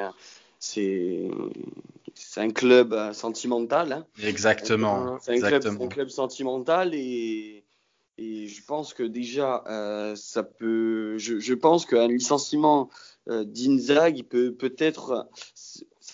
[0.58, 1.28] c'est
[2.14, 3.92] c'est un club euh, sentimental.
[3.92, 4.06] Hein.
[4.22, 5.18] Exactement.
[5.20, 7.64] C'est un, un, club sentimental et,
[8.18, 11.16] et je pense que déjà, euh, ça peut.
[11.18, 12.90] Je, je pense qu'un licenciement
[13.28, 15.28] euh, d'Inzag, il peut peut-être.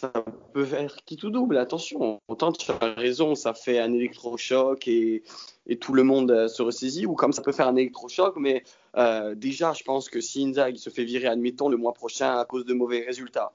[0.00, 0.12] Ça
[0.52, 2.20] peut faire qui tout double, attention.
[2.28, 5.24] Autant tu as raison, ça fait un électrochoc et,
[5.66, 8.62] et tout le monde euh, se ressaisit, ou comme ça peut faire un électrochoc, mais
[8.96, 12.44] euh, déjà, je pense que si Inzag se fait virer, admettons, le mois prochain à
[12.44, 13.50] cause de mauvais résultats,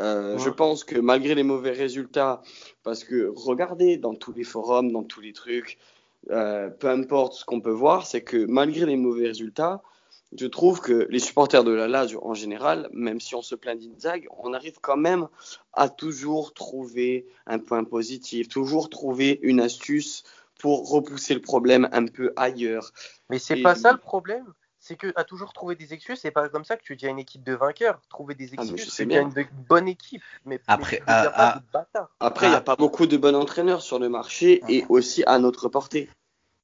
[0.00, 2.42] euh, je pense que malgré les mauvais résultats,
[2.82, 5.78] parce que regardez dans tous les forums, dans tous les trucs,
[6.26, 9.82] peu importe ce qu'on peut voir, c'est que malgré les mauvais résultats,
[10.32, 13.78] je trouve que les supporters de la Lazio en général, même si on se plaint
[13.78, 15.28] d'Inzag, on arrive quand même
[15.72, 20.22] à toujours trouver un point positif, toujours trouver une astuce
[20.58, 22.92] pour repousser le problème un peu ailleurs.
[23.28, 26.30] Mais c'est n'est pas ça le problème c'est que à toujours trouver des excuses, c'est
[26.30, 28.00] pas comme ça que tu dis à une équipe de vainqueurs.
[28.08, 30.22] Trouver des ah, excuses, c'est bien une bonne équipe.
[30.46, 35.22] Mais après, il n'y a pas beaucoup de bons entraîneurs sur le marché et aussi
[35.24, 36.08] à notre portée.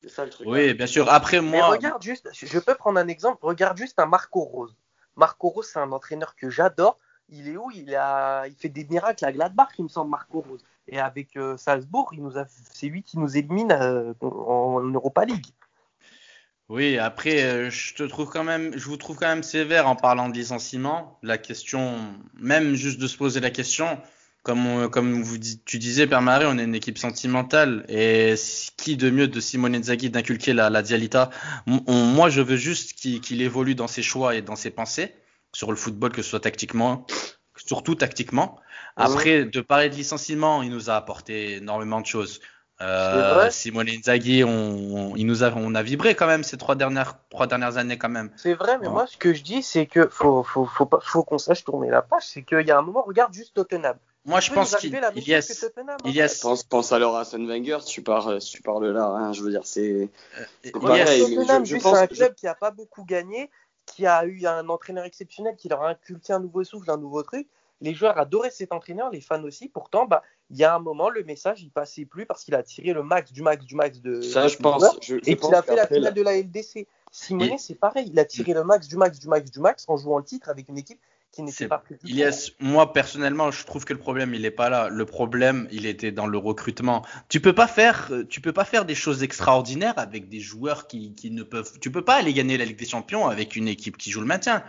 [0.06, 0.46] C'est ça le truc.
[0.48, 1.10] Oui, bien sûr.
[1.10, 1.50] Après moi.
[1.50, 3.38] Mais regarde juste, je peux prendre un exemple.
[3.42, 4.76] Regarde juste un Marco Rose.
[5.16, 6.98] Marco Rose, c'est un entraîneur que j'adore.
[7.28, 7.72] Il est où?
[7.72, 8.46] Il, a...
[8.46, 10.62] il fait des miracles à Gladbach, il me semble, Marco Rose.
[10.86, 12.44] Et avec euh, Salzbourg, il nous a...
[12.72, 15.46] c'est lui qui nous élimine euh, en Europa League.
[16.68, 19.96] Oui, après, euh, je te trouve quand même, je vous trouve quand même sévère en
[19.96, 21.18] parlant de licenciement.
[21.22, 21.98] La question,
[22.34, 24.00] même juste de se poser la question,
[24.46, 27.84] comme, comme vous, tu disais, Père Marie, on est une équipe sentimentale.
[27.88, 28.36] Et
[28.76, 31.30] qui de mieux de Simone Inzaghi d'inculquer la, la dialita?
[31.66, 35.12] Moi, je veux juste qu'il évolue dans ses choix et dans ses pensées
[35.52, 37.08] sur le football, que ce soit tactiquement,
[37.56, 38.60] surtout tactiquement.
[38.94, 42.38] Après, de parler de licenciement, il nous a apporté énormément de choses.
[42.80, 47.18] Euh, Simone Inzaghi, on, il nous a, on a vibré quand même ces trois dernières,
[47.30, 48.30] trois dernières années quand même.
[48.36, 51.38] C'est vrai, mais moi ce que je dis, c'est que faut, faut, faut, faut qu'on
[51.38, 52.24] sache tourner la page.
[52.26, 53.96] C'est qu'il y a un moment, regarde juste Tottenham.
[54.26, 55.12] Moi, je pense qu'il y a,
[56.04, 59.04] il y a, Pense, pense alors à Arsène Wenger tu parles, tu parles là.
[59.06, 60.10] hein, je veux dire, c'est.
[60.64, 62.72] il y pareil, a- mais Tottenham, je- pense- c'est un je- club qui a pas
[62.72, 63.50] beaucoup gagné,
[63.86, 67.22] qui a eu un entraîneur exceptionnel, qui leur a inculqué un nouveau souffle, un nouveau
[67.22, 67.46] truc.
[67.80, 69.68] Les joueurs adoraient cet entraîneur, les fans aussi.
[69.68, 72.62] Pourtant, bah, il y a un moment, le message, il passait plus parce qu'il a
[72.62, 74.22] tiré le max du max du max de.
[74.22, 74.80] Ça, je pense.
[74.80, 76.86] joueurs Je, je Et pense qu'il a fait la finale de la LDC.
[77.12, 78.08] Simonet, c'est pareil.
[78.12, 80.48] Il a tiré le max du max du max du max en jouant le titre
[80.48, 81.00] avec une équipe
[81.36, 82.00] qui n'était pas prévue.
[82.04, 82.30] Il y a,
[82.60, 84.88] moi personnellement, je trouve que le problème il est pas là.
[84.88, 87.04] Le problème, il était dans le recrutement.
[87.28, 90.86] Tu peux pas faire, euh, tu peux pas faire des choses extraordinaires avec des joueurs
[90.88, 91.78] qui, qui ne peuvent.
[91.80, 94.26] Tu peux pas aller gagner la Ligue des Champions avec une équipe qui joue le
[94.26, 94.64] maintien.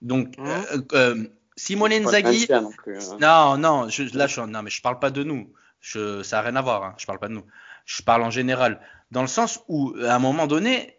[0.00, 0.46] Donc, Mhm.
[0.48, 1.24] euh, euh,
[1.56, 2.46] Simone Inzaghi.
[2.50, 3.18] non plus, hein.
[3.20, 5.52] Non, non, je, là, je, non, mais je parle pas de nous.
[5.80, 6.82] Je, ça a rien à voir.
[6.84, 6.94] Hein.
[6.96, 7.44] Je parle pas de nous.
[7.84, 10.98] Je parle en général, dans le sens où, à un moment donné,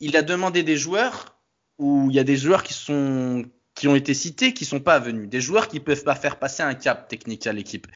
[0.00, 1.36] il a demandé des joueurs
[1.78, 3.44] où il y a des joueurs qui sont
[3.80, 6.62] qui ont été cités qui sont pas venus, des joueurs qui peuvent pas faire passer
[6.62, 7.86] un cap technique à l'équipe.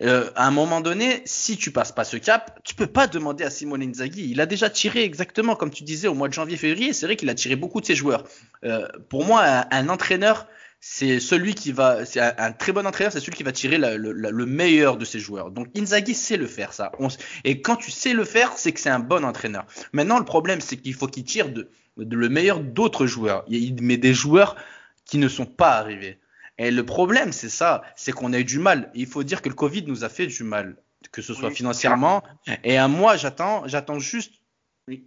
[0.00, 3.44] Euh, à un moment donné, si tu passes pas ce cap, tu peux pas demander
[3.44, 4.30] à Simone Inzaghi.
[4.30, 6.94] Il a déjà tiré exactement comme tu disais au mois de janvier-février.
[6.94, 8.24] C'est vrai qu'il a tiré beaucoup de ses joueurs.
[8.64, 10.46] Euh, pour moi, un, entraîneur,
[10.80, 14.46] c'est celui qui va, c'est un, très bon entraîneur, c'est celui qui va tirer le,
[14.46, 15.50] meilleur de ses joueurs.
[15.50, 16.90] Donc Inzaghi sait le faire ça.
[17.00, 17.08] On
[17.44, 19.66] et quand tu sais le faire, c'est que c'est un bon entraîneur.
[19.92, 21.68] Maintenant, le problème, c'est qu'il faut qu'il tire de
[21.98, 23.44] le meilleur d'autres joueurs.
[23.48, 24.56] Il met des joueurs
[25.08, 26.20] qui ne sont pas arrivés.
[26.58, 28.90] Et le problème, c'est ça, c'est qu'on a eu du mal.
[28.94, 30.76] Il faut dire que le Covid nous a fait du mal,
[31.12, 31.54] que ce soit Oui.
[31.54, 32.22] financièrement.
[32.62, 34.34] Et à moi, j'attends, j'attends juste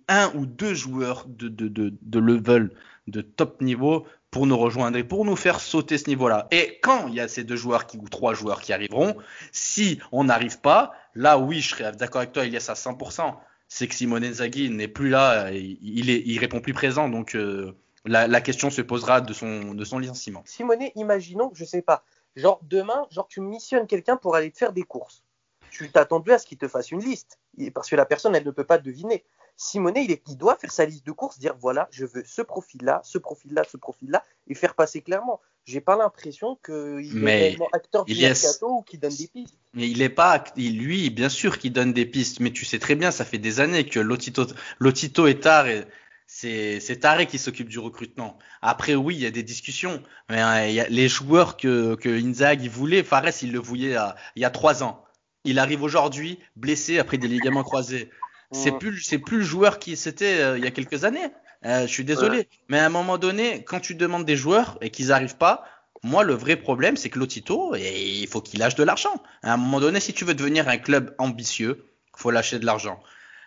[0.09, 2.71] un ou deux joueurs de, de, de, de level,
[3.07, 6.47] de top niveau pour nous rejoindre et pour nous faire sauter ce niveau-là.
[6.51, 9.17] Et quand il y a ces deux joueurs qui, ou trois joueurs qui arriveront,
[9.51, 13.35] si on n'arrive pas, là oui, je serais d'accord avec toi, Elias, à 100%.
[13.67, 17.35] C'est que Simone Inzaghi n'est plus là, il, il, est, il répond plus présent, donc
[17.35, 17.73] euh,
[18.05, 20.43] la, la question se posera de son, de son licenciement.
[20.45, 22.03] Simonet, imaginons, je sais pas,
[22.35, 25.23] genre demain, genre tu missionnes quelqu'un pour aller te faire des courses.
[25.69, 27.39] Tu t'attends plus à ce qu'il te fasse une liste,
[27.73, 29.23] parce que la personne, elle ne peut pas deviner.
[29.55, 32.41] Simonet, il, est- il doit faire sa liste de courses, dire voilà, je veux ce
[32.41, 35.39] profil-là, ce profil-là, ce profil-là, et faire passer clairement.
[35.65, 39.55] J'ai pas l'impression qu'il est réellement acteur du mercato ou qu'il donne des pistes.
[39.73, 42.95] Mais il est pas, lui, bien sûr qu'il donne des pistes, mais tu sais très
[42.95, 44.47] bien, ça fait des années que Lotito,
[44.79, 45.85] Lotito est tard et
[46.34, 48.39] c'est, c'est Taré qui s'occupe du recrutement.
[48.61, 52.07] Après, oui, il y a des discussions, mais euh, y a les joueurs que, que
[52.07, 55.03] Inzaghi voulait, Fares, il le voulait à- il y a trois ans.
[55.43, 58.09] Il arrive aujourd'hui, blessé après des ligaments croisés.
[58.53, 61.27] C'est plus, c'est plus le joueur qui c'était euh, il y a quelques années.
[61.65, 64.89] Euh, je suis désolé, mais à un moment donné, quand tu demandes des joueurs et
[64.89, 65.65] qu'ils arrivent pas,
[66.01, 69.21] moi le vrai problème c'est que Lotito, et il faut qu'il lâche de l'argent.
[69.43, 73.01] À un moment donné, si tu veux devenir un club ambitieux, faut lâcher de l'argent.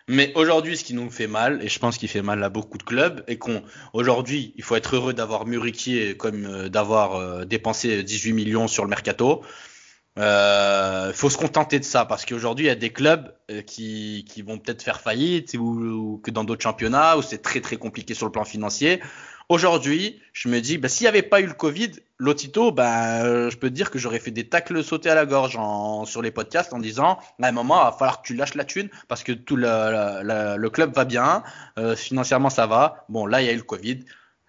[0.09, 2.77] Mais aujourd'hui, ce qui nous fait mal, et je pense qu'il fait mal à beaucoup
[2.77, 3.63] de clubs, et qu'on
[3.95, 8.85] aujourd'hui, il faut être heureux d'avoir Muriquier comme euh, d'avoir euh, dépensé 18 millions sur
[8.85, 9.43] le mercato.
[10.17, 14.25] Euh, faut se contenter de ça parce qu'aujourd'hui il y a des clubs euh, qui,
[14.29, 17.77] qui vont peut-être faire faillite ou, ou que dans d'autres championnats où c'est très très
[17.79, 19.01] compliqué sur le plan financier.
[19.49, 23.51] Aujourd'hui, je me dis, bah, s'il n'y avait pas eu le Covid, Lotito, bah, euh,
[23.51, 26.23] je peux te dire que j'aurais fait des tacles sautés à la gorge en, sur
[26.23, 28.89] les podcasts en disant, à un moment, il va falloir que tu lâches la thune
[29.09, 31.43] parce que tout le, le club va bien,
[31.79, 33.05] euh, financièrement ça va.
[33.11, 34.01] Bon, là il y a eu le Covid.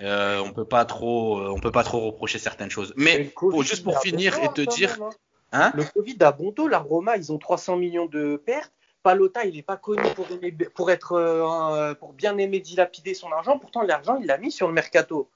[0.01, 2.93] Euh, on peut pas trop, on peut pas trop reprocher certaines choses.
[2.97, 5.09] Mais pour- juste pour finir et te dire, hein.
[5.53, 6.67] hein, Le Covid a bon dos.
[6.67, 8.71] La Roma, ils ont 300 millions de pertes.
[9.05, 13.31] Palota, il n'est pas connu pour, aimer- pour être euh, pour bien aimer dilapider son
[13.31, 13.59] argent.
[13.59, 15.29] Pourtant, l'argent, il l'a mis sur le mercato.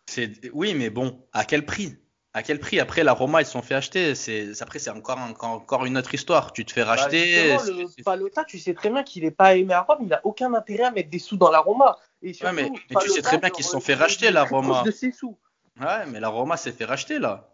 [0.53, 1.95] Oui, mais bon, à quel prix?
[2.34, 2.80] À quel prix?
[2.80, 4.15] Après, la Roma, ils se sont fait acheter.
[4.15, 6.51] C'est après, c'est encore, encore encore une autre histoire.
[6.51, 7.55] Tu te fais Bah, racheter.
[7.67, 9.99] le Palota, tu sais très bien qu'il n'est pas aimé à Rome.
[10.01, 11.95] Il n'a aucun intérêt à mettre des sous dans la Roma.
[12.24, 14.82] Et surtout, mais- mais tu sais très bien qu'ils se sont fait racheter, la Roma.
[14.84, 15.38] De ses sous.
[15.80, 17.53] Ouais, mais la Roma s'est fait racheter là.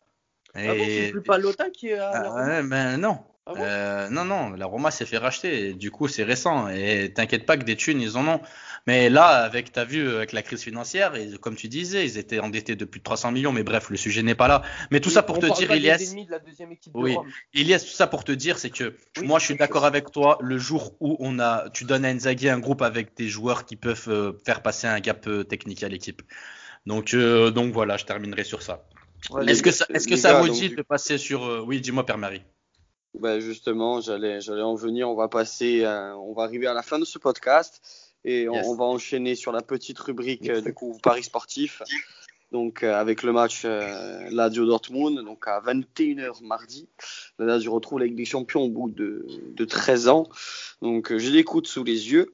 [0.56, 3.18] Ah bon, c'est plus Palota qui est à la Ah, Roma ouais, ben non.
[3.48, 3.62] Ah bon?
[3.62, 5.70] Euh, non, non, la Roma s'est fait racheter.
[5.70, 6.68] et du coup, c'est récent.
[6.70, 8.42] Et t'inquiète pas que des thunes, ils en ont.
[8.88, 12.40] Mais là, avec, t'as vu, avec la crise financière, et comme tu disais, ils étaient
[12.40, 13.52] endettés de plus de 300 millions.
[13.52, 14.62] Mais bref, le sujet n'est pas là.
[14.92, 17.16] Mais tout ça pour te dire, Ilias, ennemis de la deuxième équipe de Oui.
[17.54, 20.38] Ilias, tout ça pour te dire, c'est que Oui, moi, je suis d'accord avec toi.
[20.42, 23.76] Le jour où on a, tu donnes à Inzaghi un groupe avec des joueurs qui
[23.76, 26.22] peuvent euh, faire passer un gap euh, technique à l'équipe.
[26.86, 28.86] Donc, euh, donc voilà, je terminerai sur ça.
[29.30, 31.82] Ouais, Est-ce que ça, est-ce que ça gars, donc, dit de passer sur, euh, oui,
[31.82, 32.44] dis-moi, Père Marie.
[33.20, 35.10] Bah justement, j'allais, j'allais en venir.
[35.10, 37.82] On va passer, euh, on va arriver à la fin de ce podcast
[38.24, 38.68] et on, Yes.
[38.68, 41.82] on va enchaîner sur la petite rubrique euh, du coup Paris sportif.
[42.52, 46.88] Donc euh, avec le match Lazio Dortmund, donc à 21h mardi,
[47.40, 50.28] la Lazio retrouve la Ligue des Champions au bout de, de 13 ans.
[50.82, 52.34] Donc j'ai les coudes sous les yeux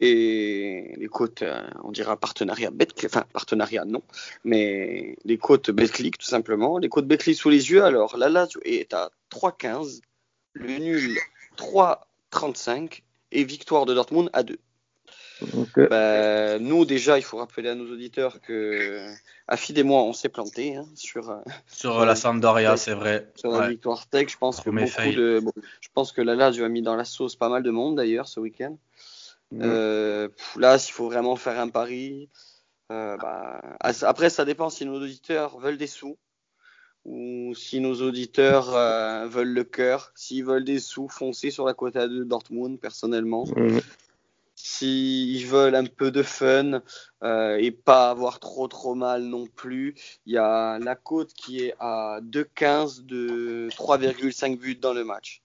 [0.00, 1.44] et les côtes,
[1.82, 4.02] on dira partenariat Betclic, enfin partenariat non,
[4.44, 6.78] mais les côtes Betclic tout simplement.
[6.78, 7.84] Les côtes Betclic sous les yeux.
[7.84, 10.00] Alors la Lazio est à 3,15
[10.54, 11.18] le nul
[11.56, 14.58] 3-35 et victoire de Dortmund à 2.
[15.76, 19.08] Ben, nous, déjà, il faut rappeler à nos auditeurs que
[19.48, 23.30] Afid et moi, on s'est planté hein, sur, euh, sur la Sampdoria, c'est vrai.
[23.36, 25.42] Sur la victoire tech, je pense que beaucoup de,
[25.80, 28.28] je pense que la Lazio a mis dans la sauce pas mal de monde d'ailleurs
[28.28, 28.76] ce week-end.
[29.52, 29.62] Mm.
[29.62, 32.28] Euh, là, s'il faut vraiment faire un pari,
[32.92, 36.18] euh, bah, après, ça dépend si nos auditeurs veulent des sous
[37.10, 38.70] ou si nos auditeurs
[39.28, 40.12] veulent le cœur.
[40.14, 43.44] S'ils veulent des sous, foncez sur la quota de Dortmund, personnellement.
[43.56, 43.78] Mm.
[44.62, 46.82] S'ils veulent un peu de fun
[47.22, 49.94] euh, et pas avoir trop trop mal non plus,
[50.26, 55.40] il y a la côte qui est à 2,15 de 3,5 buts dans le match.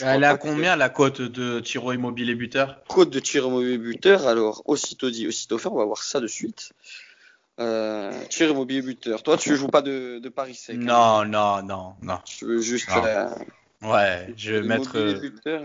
[0.00, 2.82] Elle est à combien la cote de Tiro Immobilier buteur?
[2.88, 6.26] Cote de Tiro Immobilier buteur, alors aussitôt dit, aussitôt fait, on va voir ça de
[6.26, 6.72] suite.
[7.58, 9.22] Euh, Tiro Immobilier buteur.
[9.22, 12.18] Toi, tu joues pas de, de Paris sec Non, non, non, non.
[12.24, 12.88] Tu veux juste.
[12.94, 13.28] Euh,
[13.82, 15.20] ouais, je vais mettre.
[15.20, 15.62] Buteur.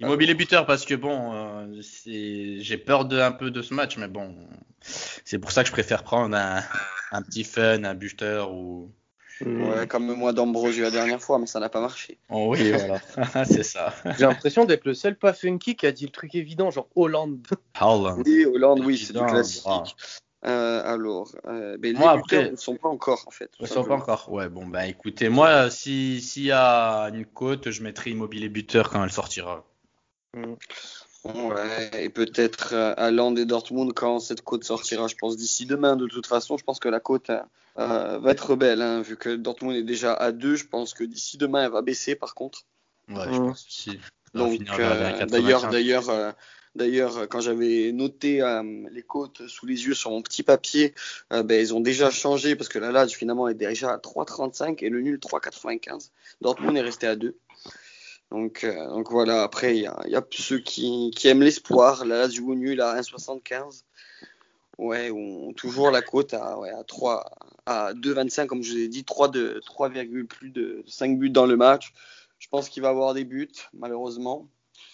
[0.00, 4.08] Immobilier buteur parce que bon, euh, j'ai peur de un peu de ce match, mais
[4.08, 4.34] bon,
[4.80, 8.90] c'est pour ça que je préfère prendre un, petit fun, un buteur ou.
[9.40, 12.18] Ouais, comme moi d'Ambrosio la dernière fois, mais ça n'a pas marché.
[12.28, 13.00] Oh oui, voilà,
[13.44, 13.92] c'est ça.
[14.16, 17.44] J'ai l'impression d'être le seul pas funky qui a dit le truc évident, genre Hollande.
[17.80, 18.22] Hollande.
[18.24, 19.96] Oui, Hollande, oui, c'est du classique.
[20.44, 23.50] Euh, alors, euh, les moi, après, ne sont pas encore en fait.
[23.60, 24.30] Ils ne sont pas encore.
[24.32, 29.02] Ouais, bon, bah écoutez, moi, s'il y a une côte, je mettrai Immobilier buteur quand
[29.04, 29.64] elle sortira.
[30.34, 30.54] Mm.
[31.24, 35.94] Ouais, et peut-être à Land et Dortmund quand cette côte sortira, je pense d'ici demain.
[35.94, 37.30] De toute façon, je pense que la côte
[37.78, 40.56] euh, va être belle, hein, vu que Dortmund est déjà à 2.
[40.56, 42.66] Je pense que d'ici demain, elle va baisser par contre.
[43.08, 43.98] Ouais, je pense aussi.
[44.34, 46.32] Donc, euh, d'ailleurs, d'ailleurs, euh,
[46.74, 48.42] d'ailleurs, quand j'avais noté
[48.90, 50.94] les côtes sous les yeux sur mon petit papier,
[51.30, 54.88] ben, ils ont déjà changé parce que la LAD finalement est déjà à 3,35 et
[54.88, 56.10] le nul 3,95.
[56.40, 57.36] Dortmund est resté à 2.
[58.32, 62.06] Donc, euh, donc voilà, après, il y a, ceux qui, aiment l'espoir.
[62.06, 63.82] La Lazio nul à 1,75.
[64.78, 67.30] Ouais, on, toujours la ouais, à 3,
[67.66, 69.90] à 2,25, comme je vous ai dit, 3, de, 3,
[70.26, 71.92] plus de 5 buts dans le match.
[72.38, 74.48] Je pense qu'il va avoir des buts, malheureusement.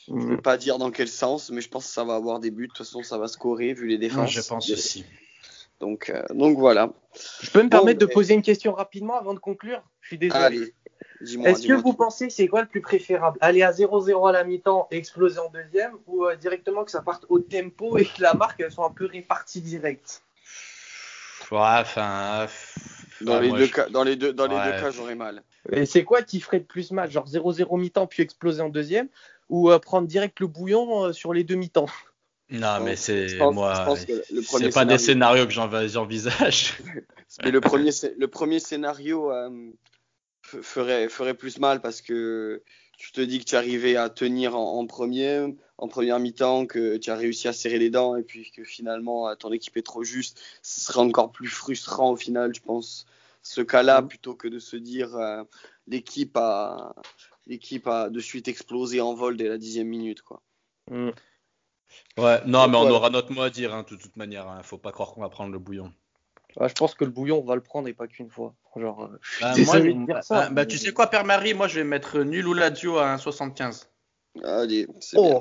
[0.09, 0.43] Je ne vais mhm.
[0.43, 2.69] pas dire dans quel sens, mais je pense que ça va avoir des buts.
[2.69, 4.31] De toute façon, ça va scorer vu les défenses.
[4.31, 5.05] je pense aussi.
[5.81, 6.93] Donc, euh, donc voilà.
[7.41, 9.83] Je peux me permettre de poser une question rapidement avant de conclure?
[10.01, 10.43] Je suis désolé.
[10.43, 10.75] Allez.
[11.45, 13.39] Est-ce que vous pensez que c'est quoi le plus préférable?
[13.41, 17.03] Aller à 0-0 à la mi-temps et exploser en deuxième ou euh, directement que ça
[17.03, 20.23] parte au tempo et que la marque soit un peu réparties direct
[21.51, 22.47] Ouais, enfin.
[23.21, 25.43] Dans, les deux cas, dans les deux, dans les deux cas, j'aurais mal.
[25.73, 27.11] Et c'est quoi qui ferait le plus mal?
[27.11, 29.09] Genre 0-0 mi-temps puis exploser en deuxième
[29.49, 31.89] ou euh, prendre direct le bouillon euh, sur les deux mi-temps
[32.51, 33.95] non, mais c'est moi.
[33.95, 36.79] C'est pas des scénarios que j'envisage.
[37.45, 39.31] mais le premier, le premier scénario,
[40.43, 42.63] ferait, ferait plus mal parce que
[42.97, 45.47] tu te dis que tu es arrivé à tenir en, premier,
[45.79, 49.29] en première mi-temps, que tu as réussi à serrer les dents et puis que finalement
[49.29, 53.07] euh, ton équipe est trop juste, ce serait encore plus frustrant au final, je pense,
[53.43, 54.09] ce cas-là, mm.
[54.09, 55.45] plutôt que de se dire euh,
[55.87, 56.95] l'équipe a
[57.49, 60.43] l'équipe a de suite explosé en vol dès la dixième minute, quoi.
[60.91, 61.11] Mm.
[62.19, 64.47] Ouais, non, mais on aura notre mot à dire, hein, de toute manière.
[64.47, 64.63] Hein.
[64.63, 65.93] Faut pas croire qu'on va prendre le bouillon.
[66.61, 68.55] je pense que le bouillon, on va le prendre et pas qu'une fois.
[68.77, 71.81] Genre, euh, bah, moi, dire ça, bah, bah, tu sais quoi, Père Marie, moi je
[71.81, 73.87] vais mettre nul ou Lazio à 1,75.
[74.45, 75.41] Allez, c'est oh.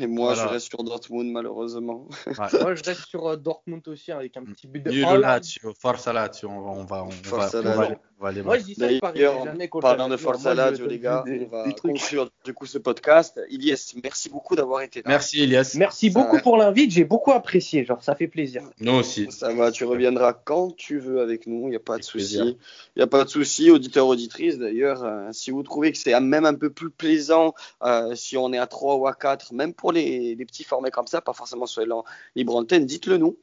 [0.00, 2.08] Et moi, je reste sur Dortmund, malheureusement.
[2.36, 4.90] moi, je reste sur euh, Dortmund aussi, avec un petit but de.
[4.90, 8.64] Nul Lazio, Forza Lazio, on va, on va, on va, on va, aller Moi, je
[8.64, 9.44] dis ça, D'ailleurs,
[9.80, 13.40] parlant de Forza Lazio, les gars, on va conclure du coup ce podcast.
[13.50, 15.04] Ilyes, merci beaucoup d'avoir été là.
[15.06, 15.76] Merci, Ilyes.
[15.76, 18.62] Merci beaucoup pour l'invite, j'ai beaucoup apprécié, genre, ça fait plaisir.
[18.80, 19.30] Nous aussi.
[19.30, 22.38] Ça va, tu reviendras quand tu veux avec nous, il n'y a pas de souci.
[22.38, 26.18] Il n'y a pas de souci, auditeurs, auditrices, d'ailleurs, euh, si vous trouvez que c'est
[26.20, 29.74] même un peu plus plaisant, euh, si on est à 3 ou à 4, même
[29.74, 31.92] pour les, petits formats comme ça, pas forcément sur les
[32.36, 33.36] libre antenne, dites-le nous.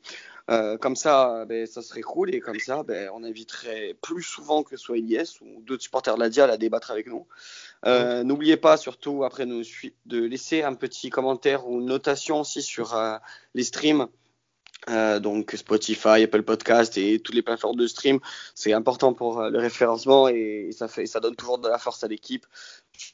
[0.49, 4.63] Euh, comme ça, ben, ça serait cool et comme ça, ben, on inviterait plus souvent
[4.63, 7.27] que soit Elias ou d'autres supporters de la Dial à débattre avec nous.
[7.85, 9.61] Euh, n'oubliez pas surtout après nous
[10.05, 13.17] de laisser un petit commentaire ou une notation aussi sur euh,
[13.53, 14.07] les streams
[14.89, 18.19] euh, donc Spotify, Apple Podcast et toutes les plateformes de stream,
[18.55, 22.03] c'est important pour euh, le référencement et, ça fait, ça donne toujours de la force
[22.03, 22.47] à l'équipe.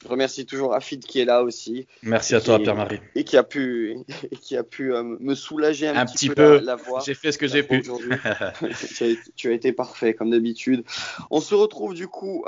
[0.04, 1.88] Je remercie toujours Afid qui est là aussi.
[2.04, 3.00] Merci à toi Pierre-Marie.
[3.16, 3.98] Et qui a pu,
[4.32, 7.02] et qui a pu euh, me soulager un, petit, peu, La, voix.
[7.06, 7.82] J'ai fait ce que j'ai pu.
[9.36, 10.84] tu, as, été parfait comme d'habitude.
[11.32, 12.44] On se retrouve du coup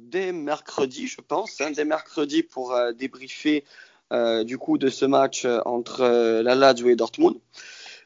[0.00, 3.64] dès mercredi, je pense, hein, dès mercredi pour débriefer
[4.44, 6.02] du coup de ce match entre
[6.42, 7.36] la Lazio et Dortmund.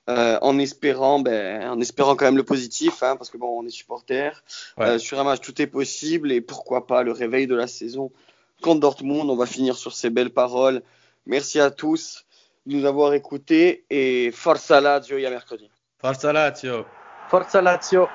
[0.08, 3.66] Euh, en espérant, ben, en espérant quand même le positif, hein, parce que bon, on
[3.66, 4.42] est supporter.
[4.78, 8.10] Euh, sur un match, tout est possible et pourquoi pas le réveil de la saison
[8.62, 9.30] contre Dortmund.
[9.30, 10.82] On va finir sur ces belles paroles.
[11.26, 12.24] Merci à tous
[12.66, 15.70] de nous avoir écoutés et forza Lazio, il y a mercredi.
[15.98, 16.84] Forza Lazio.
[17.28, 18.08] Forza Lazio.